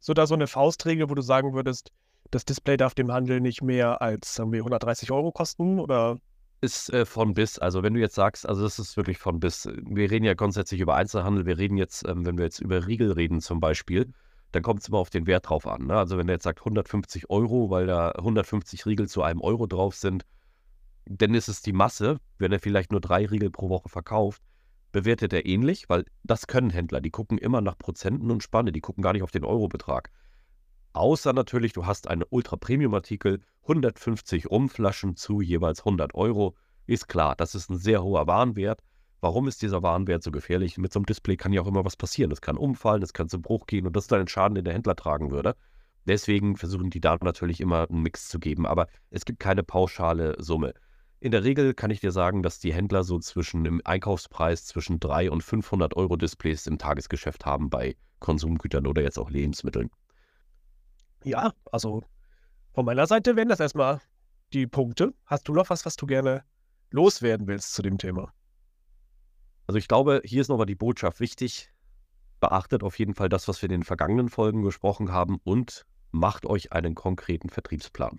So 0.00 0.12
da 0.14 0.26
so 0.26 0.34
eine 0.34 0.46
Faustregel, 0.46 1.08
wo 1.08 1.14
du 1.14 1.22
sagen 1.22 1.54
würdest, 1.54 1.92
das 2.30 2.44
Display 2.44 2.76
darf 2.76 2.94
dem 2.94 3.10
Handel 3.10 3.40
nicht 3.40 3.62
mehr 3.62 4.02
als, 4.02 4.34
sagen 4.34 4.52
wir, 4.52 4.60
130 4.60 5.10
Euro 5.10 5.32
kosten 5.32 5.80
oder? 5.80 6.18
Ist 6.60 6.92
äh, 6.92 7.06
von 7.06 7.34
bis. 7.34 7.58
Also 7.58 7.82
wenn 7.82 7.94
du 7.94 8.00
jetzt 8.00 8.16
sagst, 8.16 8.48
also 8.48 8.62
das 8.62 8.78
ist 8.78 8.96
wirklich 8.96 9.18
von 9.18 9.38
bis. 9.38 9.68
Wir 9.82 10.10
reden 10.10 10.24
ja 10.24 10.34
grundsätzlich 10.34 10.80
über 10.80 10.96
Einzelhandel. 10.96 11.46
Wir 11.46 11.58
reden 11.58 11.76
jetzt, 11.76 12.06
ähm, 12.06 12.26
wenn 12.26 12.36
wir 12.36 12.44
jetzt 12.44 12.60
über 12.60 12.86
Riegel 12.86 13.12
reden 13.12 13.40
zum 13.40 13.60
Beispiel, 13.60 14.12
dann 14.52 14.62
kommt 14.62 14.80
es 14.80 14.88
immer 14.88 14.98
auf 14.98 15.10
den 15.10 15.26
Wert 15.26 15.48
drauf 15.48 15.66
an. 15.66 15.86
Ne? 15.86 15.96
Also 15.96 16.18
wenn 16.18 16.26
der 16.26 16.34
jetzt 16.34 16.44
sagt 16.44 16.60
150 16.60 17.30
Euro, 17.30 17.70
weil 17.70 17.86
da 17.86 18.10
150 18.10 18.86
Riegel 18.86 19.08
zu 19.08 19.22
einem 19.22 19.40
Euro 19.40 19.66
drauf 19.66 19.94
sind, 19.94 20.24
dann 21.06 21.34
ist 21.34 21.48
es 21.48 21.62
die 21.62 21.72
Masse, 21.72 22.18
wenn 22.38 22.52
er 22.52 22.60
vielleicht 22.60 22.92
nur 22.92 23.00
drei 23.00 23.26
Riegel 23.26 23.50
pro 23.50 23.68
Woche 23.68 23.88
verkauft, 23.88 24.42
bewertet 24.92 25.32
er 25.32 25.46
ähnlich, 25.46 25.88
weil 25.88 26.04
das 26.22 26.46
können 26.46 26.70
Händler, 26.70 27.00
die 27.00 27.10
gucken 27.10 27.38
immer 27.38 27.60
nach 27.60 27.78
Prozenten 27.78 28.30
und 28.30 28.42
Spanne, 28.42 28.72
die 28.72 28.80
gucken 28.80 29.02
gar 29.02 29.12
nicht 29.12 29.22
auf 29.22 29.30
den 29.30 29.44
Eurobetrag. 29.44 30.10
Außer 30.98 31.32
natürlich, 31.32 31.74
du 31.74 31.86
hast 31.86 32.08
einen 32.08 32.24
Ultra-Premium-Artikel, 32.28 33.38
150 33.62 34.50
Umflaschen 34.50 35.14
zu 35.14 35.40
jeweils 35.40 35.82
100 35.82 36.12
Euro. 36.16 36.56
Ist 36.86 37.06
klar, 37.06 37.36
das 37.36 37.54
ist 37.54 37.70
ein 37.70 37.78
sehr 37.78 38.02
hoher 38.02 38.26
Warenwert. 38.26 38.82
Warum 39.20 39.46
ist 39.46 39.62
dieser 39.62 39.84
Warenwert 39.84 40.24
so 40.24 40.32
gefährlich? 40.32 40.76
Mit 40.76 40.92
so 40.92 40.98
einem 40.98 41.06
Display 41.06 41.36
kann 41.36 41.52
ja 41.52 41.62
auch 41.62 41.68
immer 41.68 41.84
was 41.84 41.96
passieren. 41.96 42.32
Es 42.32 42.40
kann 42.40 42.56
umfallen, 42.56 43.04
es 43.04 43.12
kann 43.12 43.28
zum 43.28 43.42
Bruch 43.42 43.66
gehen 43.66 43.86
und 43.86 43.94
das 43.94 44.04
ist 44.04 44.10
dann 44.10 44.22
ein 44.22 44.26
Schaden, 44.26 44.56
den 44.56 44.64
der 44.64 44.74
Händler 44.74 44.96
tragen 44.96 45.30
würde. 45.30 45.54
Deswegen 46.04 46.56
versuchen 46.56 46.90
die 46.90 47.00
da 47.00 47.16
natürlich 47.20 47.60
immer 47.60 47.88
einen 47.88 48.02
Mix 48.02 48.28
zu 48.28 48.40
geben, 48.40 48.66
aber 48.66 48.88
es 49.10 49.24
gibt 49.24 49.38
keine 49.38 49.62
pauschale 49.62 50.34
Summe. 50.42 50.74
In 51.20 51.30
der 51.30 51.44
Regel 51.44 51.74
kann 51.74 51.92
ich 51.92 52.00
dir 52.00 52.10
sagen, 52.10 52.42
dass 52.42 52.58
die 52.58 52.74
Händler 52.74 53.04
so 53.04 53.20
zwischen 53.20 53.66
im 53.66 53.80
Einkaufspreis 53.84 54.66
zwischen 54.66 54.98
300 54.98 55.32
und 55.32 55.44
500 55.44 55.96
Euro 55.96 56.16
Displays 56.16 56.66
im 56.66 56.76
Tagesgeschäft 56.76 57.46
haben 57.46 57.70
bei 57.70 57.94
Konsumgütern 58.18 58.88
oder 58.88 59.02
jetzt 59.02 59.20
auch 59.20 59.30
Lebensmitteln. 59.30 59.90
Ja, 61.24 61.52
also 61.70 62.04
von 62.72 62.84
meiner 62.84 63.06
Seite 63.06 63.36
wären 63.36 63.48
das 63.48 63.60
erstmal 63.60 64.00
die 64.52 64.66
Punkte. 64.66 65.14
Hast 65.26 65.48
du 65.48 65.52
noch 65.52 65.68
was, 65.70 65.84
was 65.84 65.96
du 65.96 66.06
gerne 66.06 66.44
loswerden 66.90 67.46
willst 67.46 67.74
zu 67.74 67.82
dem 67.82 67.98
Thema? 67.98 68.32
Also 69.66 69.78
ich 69.78 69.88
glaube, 69.88 70.22
hier 70.24 70.40
ist 70.40 70.48
nochmal 70.48 70.66
die 70.66 70.74
Botschaft 70.74 71.20
wichtig. 71.20 71.70
Beachtet 72.40 72.82
auf 72.82 72.98
jeden 72.98 73.14
Fall 73.14 73.28
das, 73.28 73.48
was 73.48 73.60
wir 73.60 73.66
in 73.66 73.80
den 73.80 73.82
vergangenen 73.82 74.28
Folgen 74.28 74.62
gesprochen 74.62 75.12
haben 75.12 75.40
und 75.44 75.84
macht 76.12 76.46
euch 76.46 76.72
einen 76.72 76.94
konkreten 76.94 77.50
Vertriebsplan. 77.50 78.18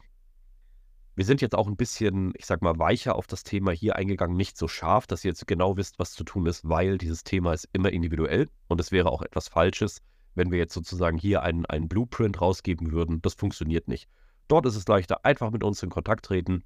Wir 1.16 1.26
sind 1.26 1.42
jetzt 1.42 1.56
auch 1.56 1.68
ein 1.68 1.76
bisschen, 1.76 2.34
ich 2.38 2.46
sag 2.46 2.62
mal, 2.62 2.78
weicher 2.78 3.16
auf 3.16 3.28
das 3.28 3.44
Thema 3.44 3.72
hier 3.72 3.96
eingegangen, 3.96 4.38
nicht 4.38 4.58
so 4.58 4.68
scharf, 4.68 5.08
dass 5.08 5.26
ihr 5.26 5.30
jetzt 5.30 5.48
genau 5.48 5.76
wisst, 5.76 6.00
was 6.00 6.12
zu 6.12 6.24
tun 6.24 6.46
ist, 6.46 6.68
weil 6.68 6.98
dieses 6.98 7.24
Thema 7.24 7.54
ist 7.54 7.68
immer 7.74 7.92
individuell 7.92 8.48
und 8.68 8.80
es 8.80 8.92
wäre 8.92 9.12
auch 9.12 9.22
etwas 9.22 9.48
Falsches, 9.48 10.02
wenn 10.40 10.52
wir 10.52 10.58
jetzt 10.58 10.74
sozusagen 10.74 11.18
hier 11.18 11.44
einen, 11.44 11.66
einen 11.66 11.90
Blueprint 11.90 12.42
rausgeben 12.42 12.92
würden. 12.92 13.22
Das 13.22 13.34
funktioniert 13.34 13.88
nicht. 13.88 14.10
Dort 14.48 14.66
ist 14.66 14.78
es 14.78 14.88
leichter, 14.88 15.26
einfach 15.26 15.52
mit 15.52 15.64
uns 15.64 15.84
in 15.84 15.90
Kontakt 15.90 16.26
treten 16.26 16.64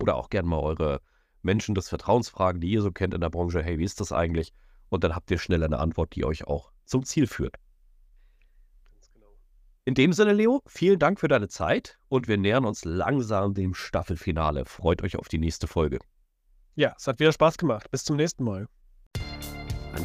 oder 0.00 0.16
auch 0.16 0.30
gerne 0.30 0.48
mal 0.48 0.58
eure 0.58 1.00
Menschen 1.42 1.74
des 1.74 1.88
Vertrauens 1.88 2.28
fragen, 2.28 2.60
die 2.60 2.70
ihr 2.70 2.82
so 2.82 2.90
kennt 2.90 3.14
in 3.14 3.20
der 3.20 3.30
Branche. 3.30 3.62
Hey, 3.62 3.78
wie 3.78 3.84
ist 3.84 4.00
das 4.00 4.12
eigentlich? 4.12 4.52
Und 4.88 5.04
dann 5.04 5.14
habt 5.14 5.30
ihr 5.30 5.38
schnell 5.38 5.62
eine 5.62 5.78
Antwort, 5.78 6.16
die 6.16 6.24
euch 6.24 6.46
auch 6.46 6.72
zum 6.84 7.04
Ziel 7.04 7.26
führt. 7.26 7.56
In 9.84 9.94
dem 9.94 10.12
Sinne, 10.12 10.32
Leo, 10.32 10.62
vielen 10.66 10.98
Dank 10.98 11.20
für 11.20 11.28
deine 11.28 11.48
Zeit 11.48 11.98
und 12.08 12.26
wir 12.26 12.38
nähern 12.38 12.64
uns 12.64 12.84
langsam 12.84 13.54
dem 13.54 13.74
Staffelfinale. 13.74 14.64
Freut 14.64 15.02
euch 15.02 15.16
auf 15.16 15.28
die 15.28 15.38
nächste 15.38 15.68
Folge. 15.68 16.00
Ja, 16.74 16.94
es 16.96 17.06
hat 17.06 17.20
wieder 17.20 17.32
Spaß 17.32 17.56
gemacht. 17.58 17.90
Bis 17.90 18.04
zum 18.04 18.16
nächsten 18.16 18.42
Mal. 18.42 18.66